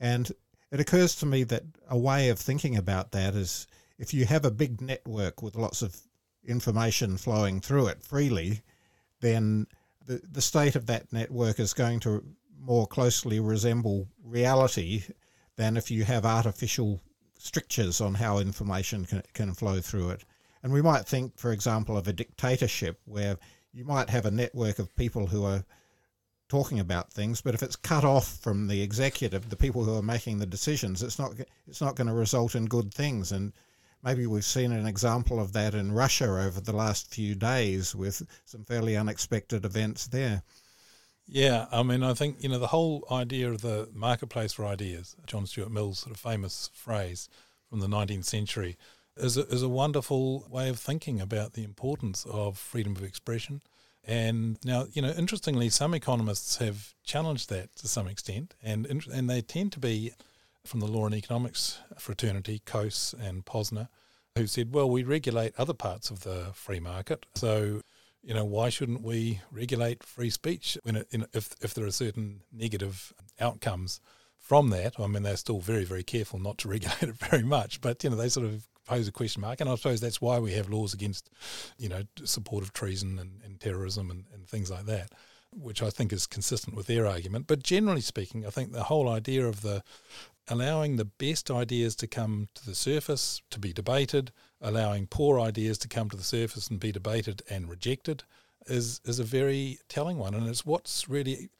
And 0.00 0.30
it 0.70 0.80
occurs 0.80 1.14
to 1.16 1.26
me 1.26 1.44
that 1.44 1.62
a 1.88 1.98
way 1.98 2.28
of 2.28 2.38
thinking 2.38 2.76
about 2.76 3.12
that 3.12 3.34
is 3.34 3.66
if 3.98 4.12
you 4.12 4.24
have 4.26 4.44
a 4.44 4.50
big 4.50 4.80
network 4.80 5.42
with 5.42 5.56
lots 5.56 5.82
of 5.82 5.96
information 6.44 7.16
flowing 7.16 7.60
through 7.60 7.86
it 7.86 8.02
freely, 8.02 8.60
then 9.20 9.66
the, 10.06 10.20
the 10.30 10.42
state 10.42 10.74
of 10.74 10.86
that 10.86 11.12
network 11.12 11.60
is 11.60 11.72
going 11.72 12.00
to 12.00 12.24
more 12.58 12.86
closely 12.86 13.40
resemble 13.40 14.08
reality 14.22 15.04
than 15.56 15.76
if 15.76 15.90
you 15.90 16.04
have 16.04 16.26
artificial 16.26 17.00
strictures 17.44 18.00
on 18.00 18.14
how 18.14 18.38
information 18.38 19.04
can, 19.04 19.22
can 19.34 19.52
flow 19.52 19.80
through 19.80 20.10
it. 20.10 20.24
And 20.62 20.72
we 20.72 20.80
might 20.80 21.06
think, 21.06 21.38
for 21.38 21.52
example, 21.52 21.98
of 21.98 22.08
a 22.08 22.12
dictatorship 22.12 22.98
where 23.04 23.36
you 23.72 23.84
might 23.84 24.08
have 24.08 24.24
a 24.24 24.30
network 24.30 24.78
of 24.78 24.96
people 24.96 25.26
who 25.26 25.44
are 25.44 25.64
talking 26.48 26.80
about 26.80 27.12
things, 27.12 27.42
but 27.42 27.54
if 27.54 27.62
it's 27.62 27.76
cut 27.76 28.04
off 28.04 28.38
from 28.38 28.68
the 28.68 28.80
executive, 28.80 29.50
the 29.50 29.56
people 29.56 29.84
who 29.84 29.94
are 29.94 30.02
making 30.02 30.38
the 30.38 30.46
decisions, 30.46 31.02
it's 31.02 31.18
not 31.18 31.32
it's 31.66 31.80
not 31.80 31.96
going 31.96 32.06
to 32.06 32.14
result 32.14 32.54
in 32.54 32.64
good 32.64 32.94
things. 32.94 33.32
And 33.32 33.52
maybe 34.02 34.26
we've 34.26 34.44
seen 34.44 34.72
an 34.72 34.86
example 34.86 35.38
of 35.38 35.52
that 35.52 35.74
in 35.74 35.92
Russia 35.92 36.26
over 36.26 36.60
the 36.60 36.76
last 36.76 37.12
few 37.12 37.34
days 37.34 37.94
with 37.94 38.22
some 38.44 38.64
fairly 38.64 38.96
unexpected 38.96 39.64
events 39.64 40.06
there. 40.06 40.42
Yeah, 41.26 41.66
I 41.72 41.82
mean, 41.82 42.02
I 42.02 42.14
think 42.14 42.42
you 42.42 42.48
know 42.48 42.58
the 42.58 42.68
whole 42.68 43.06
idea 43.10 43.50
of 43.50 43.62
the 43.62 43.88
marketplace 43.94 44.52
for 44.52 44.66
ideas, 44.66 45.16
John 45.26 45.46
Stuart 45.46 45.70
Mill's 45.70 46.00
sort 46.00 46.14
of 46.14 46.20
famous 46.20 46.70
phrase 46.74 47.28
from 47.70 47.80
the 47.80 47.86
19th 47.86 48.24
century, 48.24 48.76
is 49.16 49.36
a, 49.36 49.46
is 49.46 49.62
a 49.62 49.68
wonderful 49.68 50.46
way 50.50 50.68
of 50.68 50.78
thinking 50.78 51.20
about 51.20 51.54
the 51.54 51.64
importance 51.64 52.26
of 52.26 52.58
freedom 52.58 52.94
of 52.94 53.02
expression. 53.02 53.62
And 54.06 54.58
now, 54.64 54.86
you 54.92 55.00
know, 55.00 55.12
interestingly, 55.12 55.70
some 55.70 55.94
economists 55.94 56.56
have 56.56 56.92
challenged 57.04 57.48
that 57.48 57.74
to 57.76 57.88
some 57.88 58.06
extent, 58.06 58.54
and 58.62 58.86
and 59.10 59.30
they 59.30 59.40
tend 59.40 59.72
to 59.72 59.80
be 59.80 60.12
from 60.66 60.80
the 60.80 60.86
law 60.86 61.06
and 61.06 61.14
economics 61.14 61.78
fraternity, 61.98 62.60
Coase 62.66 63.14
and 63.14 63.44
Posner, 63.44 63.88
who 64.36 64.46
said, 64.46 64.74
well, 64.74 64.90
we 64.90 65.02
regulate 65.02 65.54
other 65.58 65.74
parts 65.74 66.10
of 66.10 66.20
the 66.20 66.50
free 66.54 66.80
market, 66.80 67.26
so 67.34 67.82
you 68.24 68.34
know, 68.34 68.44
why 68.44 68.70
shouldn't 68.70 69.02
we 69.02 69.40
regulate 69.50 70.02
free 70.02 70.30
speech 70.30 70.78
when 70.82 70.96
it, 70.96 71.08
if 71.32 71.54
if 71.60 71.74
there 71.74 71.84
are 71.84 71.90
certain 71.90 72.40
negative 72.52 73.12
outcomes 73.38 74.00
from 74.38 74.70
that? 74.70 74.98
I 74.98 75.06
mean, 75.06 75.22
they're 75.22 75.36
still 75.36 75.60
very 75.60 75.84
very 75.84 76.02
careful 76.02 76.38
not 76.38 76.58
to 76.58 76.68
regulate 76.76 77.02
it 77.02 77.16
very 77.16 77.42
much, 77.42 77.80
but 77.80 78.02
you 78.02 78.10
know, 78.10 78.16
they 78.16 78.28
sort 78.28 78.46
of 78.46 78.68
pose 78.84 79.08
a 79.08 79.12
question 79.12 79.42
mark. 79.42 79.60
And 79.60 79.68
I 79.68 79.74
suppose 79.76 80.00
that's 80.00 80.20
why 80.20 80.38
we 80.38 80.52
have 80.52 80.68
laws 80.68 80.94
against, 80.94 81.30
you 81.78 81.88
know, 81.88 82.02
support 82.24 82.62
of 82.62 82.72
treason 82.72 83.18
and, 83.18 83.40
and 83.44 83.60
terrorism 83.60 84.10
and, 84.10 84.24
and 84.32 84.46
things 84.46 84.70
like 84.70 84.86
that, 84.86 85.10
which 85.50 85.82
I 85.82 85.90
think 85.90 86.12
is 86.12 86.26
consistent 86.26 86.76
with 86.76 86.86
their 86.86 87.06
argument. 87.06 87.46
But 87.46 87.62
generally 87.62 88.00
speaking, 88.00 88.46
I 88.46 88.50
think 88.50 88.72
the 88.72 88.84
whole 88.84 89.08
idea 89.08 89.46
of 89.46 89.62
the 89.62 89.82
allowing 90.48 90.96
the 90.96 91.06
best 91.06 91.50
ideas 91.50 91.96
to 91.96 92.06
come 92.06 92.48
to 92.54 92.66
the 92.66 92.74
surface 92.74 93.40
to 93.50 93.58
be 93.58 93.72
debated, 93.72 94.30
allowing 94.64 95.06
poor 95.06 95.38
ideas 95.38 95.78
to 95.78 95.88
come 95.88 96.10
to 96.10 96.16
the 96.16 96.24
surface 96.24 96.68
and 96.68 96.80
be 96.80 96.90
debated 96.90 97.42
and 97.48 97.68
rejected 97.68 98.24
is 98.66 99.00
is 99.04 99.18
a 99.18 99.24
very 99.24 99.78
telling 99.88 100.18
one, 100.18 100.34
and 100.34 100.48
it's 100.48 100.66
what's 100.66 101.08
really 101.08 101.50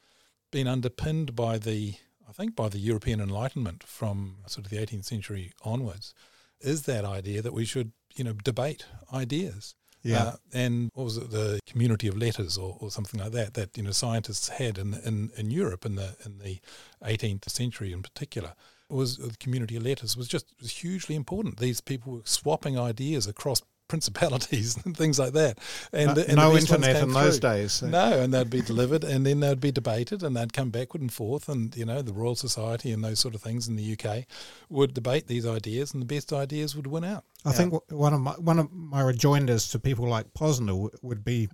been 0.51 0.67
underpinned 0.67 1.35
by 1.35 1.57
the 1.57 1.95
I 2.27 2.31
think 2.31 2.55
by 2.55 2.69
the 2.69 2.79
European 2.79 3.21
Enlightenment 3.21 3.83
from 3.83 4.37
sort 4.47 4.65
of 4.65 4.71
the 4.71 4.77
18th 4.77 5.05
century 5.05 5.53
onwards, 5.63 6.13
is 6.59 6.83
that 6.83 7.05
idea 7.05 7.41
that 7.43 7.53
we 7.53 7.63
should 7.63 7.91
you 8.15 8.23
know 8.23 8.33
debate 8.33 8.85
ideas. 9.13 9.75
Yeah. 10.01 10.23
Uh, 10.23 10.35
and 10.53 10.91
what 10.93 11.03
was 11.03 11.17
it, 11.17 11.31
the 11.31 11.59
community 11.65 12.07
of 12.07 12.15
letters 12.15 12.59
or, 12.59 12.77
or 12.79 12.91
something 12.91 13.19
like 13.19 13.31
that, 13.31 13.55
that, 13.55 13.75
you 13.75 13.81
know, 13.81 13.89
scientists 13.89 14.49
had 14.49 14.77
in, 14.77 14.93
in, 15.03 15.31
in 15.35 15.49
Europe 15.49 15.83
in 15.83 15.95
the, 15.95 16.15
in 16.23 16.37
the 16.37 16.59
18th 17.03 17.49
century 17.49 17.91
in 17.91 18.03
particular 18.03 18.53
was 18.89 19.19
uh, 19.19 19.27
the 19.27 19.37
community 19.37 19.75
of 19.75 19.83
letters 19.83 20.15
was 20.15 20.27
just 20.27 20.53
was 20.61 20.71
hugely 20.71 21.15
important. 21.15 21.57
These 21.59 21.81
people 21.81 22.13
were 22.13 22.21
swapping 22.25 22.77
ideas 22.79 23.27
across 23.27 23.61
principalities 23.87 24.83
and 24.83 24.97
things 24.97 25.19
like 25.19 25.33
that. 25.33 25.59
And, 25.93 26.15
no, 26.15 26.23
and 26.23 26.35
no 26.37 26.57
internet 26.57 27.03
in 27.03 27.11
those 27.11 27.37
through. 27.37 27.49
days. 27.49 27.73
So. 27.73 27.87
No, 27.87 28.19
and 28.19 28.33
they'd 28.33 28.49
be 28.49 28.61
delivered, 28.61 29.03
and 29.03 29.25
then 29.25 29.41
they'd 29.41 29.59
be 29.59 29.71
debated, 29.71 30.23
and 30.23 30.35
they'd 30.35 30.53
come 30.53 30.71
backward 30.71 31.01
and 31.01 31.13
forth, 31.13 31.47
and 31.47 31.75
you 31.75 31.85
know 31.85 32.01
the 32.01 32.13
Royal 32.13 32.35
Society 32.35 32.91
and 32.91 33.03
those 33.03 33.19
sort 33.19 33.35
of 33.35 33.41
things 33.41 33.67
in 33.67 33.75
the 33.75 33.97
UK 33.97 34.25
would 34.69 34.93
debate 34.93 35.27
these 35.27 35.45
ideas, 35.45 35.93
and 35.93 36.01
the 36.01 36.07
best 36.07 36.33
ideas 36.33 36.75
would 36.75 36.87
win 36.87 37.03
out. 37.03 37.25
I 37.45 37.49
yeah. 37.49 37.55
think 37.55 37.91
one 37.91 38.13
of 38.13 38.21
my 38.21 38.33
one 38.33 38.59
of 38.59 38.71
my 38.71 39.01
rejoinders 39.01 39.69
to 39.69 39.79
people 39.79 40.07
like 40.07 40.33
Posner 40.33 40.89
would 41.01 41.23
be 41.23 41.49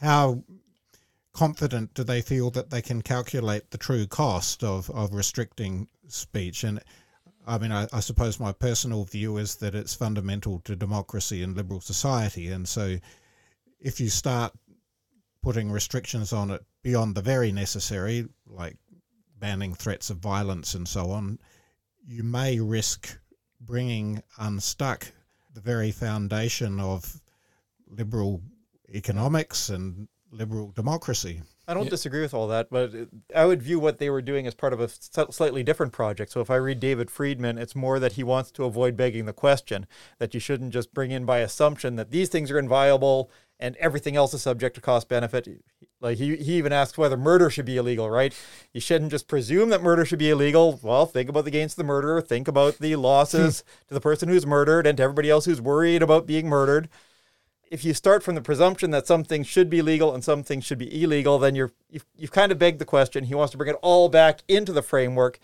how 0.00 0.42
confident 1.34 1.92
do 1.94 2.04
they 2.04 2.22
feel 2.22 2.50
that 2.52 2.70
they 2.70 2.80
can 2.80 3.02
calculate 3.02 3.70
the 3.70 3.78
true 3.78 4.06
cost 4.06 4.62
of, 4.62 4.88
of 4.90 5.12
restricting 5.12 5.88
speech 6.08 6.64
and 6.64 6.80
I 7.46 7.58
mean, 7.58 7.72
I, 7.72 7.86
I, 7.92 8.00
suppose 8.00 8.40
my 8.40 8.52
personal 8.52 9.04
view 9.04 9.36
is 9.36 9.56
that 9.56 9.74
it's 9.74 9.94
fundamental 9.94 10.60
to 10.60 10.74
democracy 10.74 11.42
and 11.42 11.54
liberal 11.54 11.82
society. 11.82 12.48
And 12.48 12.66
so 12.66 12.96
if 13.80 14.00
you 14.00 14.08
start 14.08 14.54
putting 15.42 15.70
restrictions 15.70 16.32
on 16.32 16.50
it 16.50 16.64
beyond 16.82 17.14
the 17.14 17.20
very 17.20 17.52
necessary, 17.52 18.26
like 18.46 18.78
banning 19.38 19.74
threats 19.74 20.08
of 20.08 20.16
violence 20.18 20.74
and 20.74 20.88
so 20.88 21.10
on, 21.10 21.38
you 22.06 22.22
may 22.22 22.60
risk 22.60 23.18
bringing 23.60 24.22
unstuck 24.38 25.06
the 25.52 25.60
very 25.60 25.90
foundation 25.90 26.80
of 26.80 27.20
liberal 27.86 28.40
economics 28.94 29.68
and 29.68 30.08
liberal 30.30 30.70
democracy. 30.70 31.42
I 31.66 31.74
don't 31.74 31.84
yeah. 31.84 31.90
disagree 31.90 32.20
with 32.20 32.34
all 32.34 32.46
that, 32.48 32.68
but 32.70 32.92
I 33.34 33.46
would 33.46 33.62
view 33.62 33.78
what 33.78 33.98
they 33.98 34.10
were 34.10 34.20
doing 34.20 34.46
as 34.46 34.54
part 34.54 34.72
of 34.72 34.80
a 34.80 34.88
slightly 34.88 35.62
different 35.62 35.92
project. 35.92 36.32
So 36.32 36.40
if 36.40 36.50
I 36.50 36.56
read 36.56 36.78
David 36.78 37.10
Friedman, 37.10 37.56
it's 37.56 37.74
more 37.74 37.98
that 37.98 38.12
he 38.12 38.22
wants 38.22 38.50
to 38.52 38.64
avoid 38.64 38.96
begging 38.96 39.24
the 39.24 39.32
question, 39.32 39.86
that 40.18 40.34
you 40.34 40.40
shouldn't 40.40 40.72
just 40.72 40.92
bring 40.92 41.10
in 41.10 41.24
by 41.24 41.38
assumption 41.38 41.96
that 41.96 42.10
these 42.10 42.28
things 42.28 42.50
are 42.50 42.58
inviolable 42.58 43.30
and 43.58 43.76
everything 43.76 44.14
else 44.16 44.34
is 44.34 44.42
subject 44.42 44.74
to 44.74 44.82
cost 44.82 45.08
benefit. 45.08 45.48
Like 46.00 46.18
he, 46.18 46.36
he 46.36 46.54
even 46.54 46.72
asks 46.72 46.98
whether 46.98 47.16
murder 47.16 47.48
should 47.48 47.64
be 47.64 47.78
illegal, 47.78 48.10
right? 48.10 48.36
You 48.74 48.80
shouldn't 48.80 49.10
just 49.10 49.26
presume 49.26 49.70
that 49.70 49.82
murder 49.82 50.04
should 50.04 50.18
be 50.18 50.30
illegal. 50.30 50.78
Well, 50.82 51.06
think 51.06 51.30
about 51.30 51.44
the 51.46 51.50
gains 51.50 51.72
to 51.72 51.78
the 51.78 51.84
murderer, 51.84 52.20
think 52.20 52.46
about 52.46 52.78
the 52.78 52.96
losses 52.96 53.60
hmm. 53.60 53.88
to 53.88 53.94
the 53.94 54.00
person 54.00 54.28
who's 54.28 54.44
murdered 54.44 54.86
and 54.86 54.98
to 54.98 55.02
everybody 55.02 55.30
else 55.30 55.46
who's 55.46 55.62
worried 55.62 56.02
about 56.02 56.26
being 56.26 56.46
murdered 56.46 56.90
if 57.70 57.84
you 57.84 57.94
start 57.94 58.22
from 58.22 58.34
the 58.34 58.40
presumption 58.40 58.90
that 58.90 59.06
some 59.06 59.24
things 59.24 59.46
should 59.46 59.70
be 59.70 59.82
legal 59.82 60.14
and 60.14 60.22
some 60.22 60.42
things 60.42 60.64
should 60.64 60.78
be 60.78 61.02
illegal, 61.02 61.38
then 61.38 61.54
you're 61.54 61.72
you've, 61.90 62.06
you've 62.16 62.32
kind 62.32 62.52
of 62.52 62.58
begged 62.58 62.78
the 62.78 62.84
question. 62.84 63.24
He 63.24 63.34
wants 63.34 63.52
to 63.52 63.58
bring 63.58 63.70
it 63.70 63.78
all 63.82 64.08
back 64.08 64.40
into 64.48 64.72
the 64.72 64.82
framework, 64.82 65.38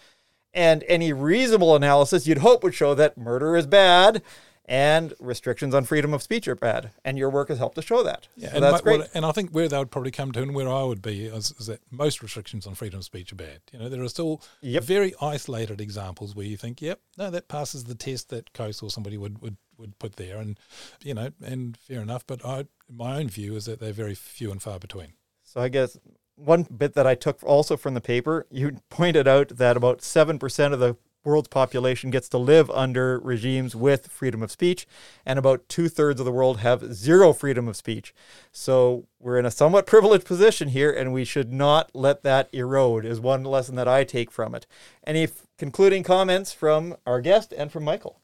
and 0.52 0.84
any 0.88 1.12
reasonable 1.12 1.76
analysis 1.76 2.26
you'd 2.26 2.38
hope 2.38 2.62
would 2.62 2.74
show 2.74 2.94
that 2.94 3.18
murder 3.18 3.56
is 3.56 3.66
bad 3.66 4.22
and 4.70 5.14
restrictions 5.18 5.74
on 5.74 5.84
freedom 5.84 6.14
of 6.14 6.22
speech 6.22 6.46
are 6.46 6.54
bad. 6.54 6.92
And 7.04 7.18
your 7.18 7.28
work 7.28 7.48
has 7.48 7.58
helped 7.58 7.74
to 7.74 7.82
show 7.82 8.04
that. 8.04 8.28
Yeah, 8.36 8.50
so 8.50 8.54
and 8.54 8.64
that's 8.64 8.84
my, 8.84 8.98
great. 8.98 9.10
and 9.14 9.26
I 9.26 9.32
think 9.32 9.50
where 9.50 9.68
they 9.68 9.76
would 9.76 9.90
probably 9.90 10.12
come 10.12 10.30
to 10.30 10.42
and 10.42 10.54
where 10.54 10.68
I 10.68 10.84
would 10.84 11.02
be 11.02 11.24
is, 11.24 11.52
is, 11.58 11.66
that 11.66 11.80
most 11.90 12.22
restrictions 12.22 12.68
on 12.68 12.76
freedom 12.76 13.00
of 13.00 13.04
speech 13.04 13.32
are 13.32 13.36
bad. 13.36 13.62
You 13.72 13.80
know, 13.80 13.88
there 13.88 14.00
are 14.00 14.08
still 14.08 14.40
yep. 14.60 14.84
very 14.84 15.12
isolated 15.20 15.80
examples 15.80 16.36
where 16.36 16.46
you 16.46 16.56
think, 16.56 16.80
yep, 16.80 17.00
no, 17.18 17.30
that 17.30 17.48
passes 17.48 17.84
the 17.84 17.96
test 17.96 18.28
that 18.28 18.52
Coase 18.52 18.80
or 18.80 18.90
somebody 18.90 19.18
would, 19.18 19.42
would 19.42 19.56
would 19.80 19.98
put 19.98 20.16
there, 20.16 20.38
and 20.38 20.58
you 21.02 21.14
know, 21.14 21.30
and 21.42 21.76
fair 21.76 22.00
enough. 22.00 22.26
But 22.26 22.44
I, 22.44 22.66
my 22.88 23.16
own 23.16 23.28
view 23.28 23.56
is 23.56 23.64
that 23.64 23.80
they're 23.80 23.92
very 23.92 24.14
few 24.14 24.50
and 24.50 24.62
far 24.62 24.78
between. 24.78 25.14
So 25.42 25.60
I 25.60 25.68
guess 25.68 25.98
one 26.36 26.62
bit 26.62 26.94
that 26.94 27.06
I 27.06 27.14
took 27.14 27.42
also 27.42 27.76
from 27.76 27.94
the 27.94 28.00
paper, 28.00 28.46
you 28.50 28.80
pointed 28.88 29.26
out 29.26 29.48
that 29.48 29.76
about 29.76 30.02
seven 30.02 30.38
percent 30.38 30.74
of 30.74 30.80
the 30.80 30.96
world's 31.24 31.48
population 31.48 32.10
gets 32.10 32.28
to 32.30 32.38
live 32.38 32.70
under 32.70 33.18
regimes 33.20 33.76
with 33.76 34.08
freedom 34.08 34.42
of 34.42 34.50
speech, 34.50 34.86
and 35.26 35.38
about 35.38 35.68
two 35.68 35.88
thirds 35.88 36.20
of 36.20 36.26
the 36.26 36.32
world 36.32 36.60
have 36.60 36.94
zero 36.94 37.32
freedom 37.32 37.68
of 37.68 37.76
speech. 37.76 38.14
So 38.52 39.06
we're 39.18 39.38
in 39.38 39.46
a 39.46 39.50
somewhat 39.50 39.86
privileged 39.86 40.24
position 40.24 40.68
here, 40.68 40.90
and 40.90 41.12
we 41.12 41.24
should 41.24 41.52
not 41.52 41.90
let 41.94 42.22
that 42.22 42.48
erode, 42.52 43.04
is 43.04 43.20
one 43.20 43.44
lesson 43.44 43.74
that 43.76 43.88
I 43.88 44.04
take 44.04 44.30
from 44.30 44.54
it. 44.54 44.66
Any 45.06 45.24
f- 45.24 45.46
concluding 45.58 46.02
comments 46.02 46.52
from 46.52 46.96
our 47.06 47.20
guest 47.20 47.52
and 47.52 47.70
from 47.70 47.84
Michael? 47.84 48.19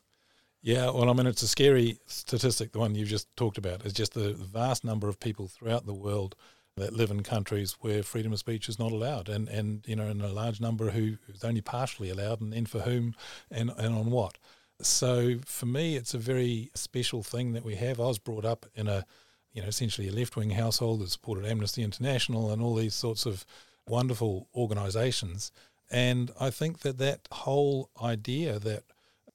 Yeah, 0.66 0.90
well, 0.90 1.08
I 1.08 1.12
mean, 1.12 1.28
it's 1.28 1.42
a 1.42 1.48
scary 1.48 2.00
statistic, 2.06 2.72
the 2.72 2.80
one 2.80 2.96
you've 2.96 3.06
just 3.06 3.28
talked 3.36 3.56
about. 3.56 3.84
It's 3.84 3.94
just 3.94 4.14
the 4.14 4.32
vast 4.32 4.82
number 4.82 5.08
of 5.08 5.20
people 5.20 5.46
throughout 5.46 5.86
the 5.86 5.94
world 5.94 6.34
that 6.76 6.92
live 6.92 7.12
in 7.12 7.22
countries 7.22 7.76
where 7.82 8.02
freedom 8.02 8.32
of 8.32 8.40
speech 8.40 8.68
is 8.68 8.76
not 8.76 8.90
allowed, 8.90 9.28
and, 9.28 9.48
and 9.48 9.84
you 9.86 9.94
know, 9.94 10.08
and 10.08 10.20
a 10.20 10.26
large 10.26 10.60
number 10.60 10.90
who 10.90 11.18
is 11.32 11.44
only 11.44 11.60
partially 11.60 12.10
allowed, 12.10 12.40
and 12.40 12.52
then 12.52 12.66
for 12.66 12.80
whom 12.80 13.14
and, 13.48 13.70
and 13.78 13.94
on 13.94 14.10
what. 14.10 14.38
So 14.82 15.36
for 15.44 15.66
me, 15.66 15.94
it's 15.94 16.14
a 16.14 16.18
very 16.18 16.72
special 16.74 17.22
thing 17.22 17.52
that 17.52 17.64
we 17.64 17.76
have. 17.76 18.00
I 18.00 18.06
was 18.06 18.18
brought 18.18 18.44
up 18.44 18.66
in 18.74 18.88
a, 18.88 19.06
you 19.52 19.62
know, 19.62 19.68
essentially 19.68 20.08
a 20.08 20.12
left-wing 20.12 20.50
household 20.50 21.00
that 21.00 21.10
supported 21.10 21.46
Amnesty 21.46 21.84
International 21.84 22.50
and 22.50 22.60
all 22.60 22.74
these 22.74 22.96
sorts 22.96 23.24
of 23.24 23.46
wonderful 23.86 24.48
organisations, 24.52 25.52
and 25.92 26.32
I 26.40 26.50
think 26.50 26.80
that 26.80 26.98
that 26.98 27.28
whole 27.30 27.88
idea 28.02 28.58
that 28.58 28.82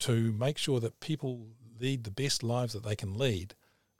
to 0.01 0.31
make 0.33 0.57
sure 0.57 0.79
that 0.79 0.99
people 0.99 1.47
lead 1.79 2.03
the 2.03 2.11
best 2.11 2.43
lives 2.43 2.73
that 2.73 2.83
they 2.83 2.95
can 2.95 3.17
lead, 3.17 3.55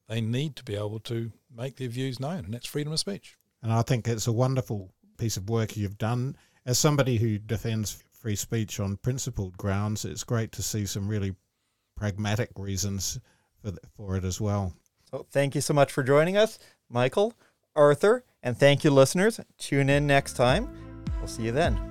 they 0.08 0.22
need 0.22 0.56
to 0.58 0.64
be 0.64 0.76
able 0.76 1.00
to 1.00 1.32
make 1.56 1.78
their 1.78 1.88
views 1.88 2.20
known, 2.20 2.46
and 2.46 2.54
that's 2.54 2.68
freedom 2.68 2.94
of 2.94 3.00
speech. 3.00 3.38
And 3.64 3.72
I 3.72 3.82
think 3.82 4.08
it's 4.08 4.28
a 4.28 4.32
wonderful 4.32 4.92
piece 5.18 5.38
of 5.38 5.50
work 5.50 5.78
you've 5.78 5.98
done. 5.98 6.36
As 6.66 6.78
somebody 6.78 7.18
who 7.18 7.38
defends 7.38 8.04
free 8.12 8.36
speech 8.36 8.80
on 8.80 8.98
principled 8.98 9.58
grounds, 9.58 10.06
it's 10.06 10.24
great 10.24 10.52
to 10.54 10.64
see 10.64 10.86
some 10.86 11.08
really 11.08 11.36
pragmatic 11.96 12.50
reasons 12.56 13.20
for, 13.62 13.72
the, 13.72 13.80
for 13.96 14.16
it 14.16 14.24
as 14.24 14.40
well. 14.40 14.74
So 15.10 15.26
thank 15.32 15.56
you 15.56 15.62
so 15.62 15.74
much 15.74 15.92
for 15.92 16.04
joining 16.04 16.38
us, 16.38 16.60
Michael, 16.90 17.34
Arthur, 17.76 18.24
and 18.44 18.58
thank 18.58 18.84
you, 18.84 18.92
listeners. 18.92 19.40
Tune 19.58 19.90
in 19.90 20.08
next 20.08 20.34
time. 20.34 20.70
We'll 21.20 21.28
see 21.28 21.44
you 21.44 21.52
then. 21.52 21.91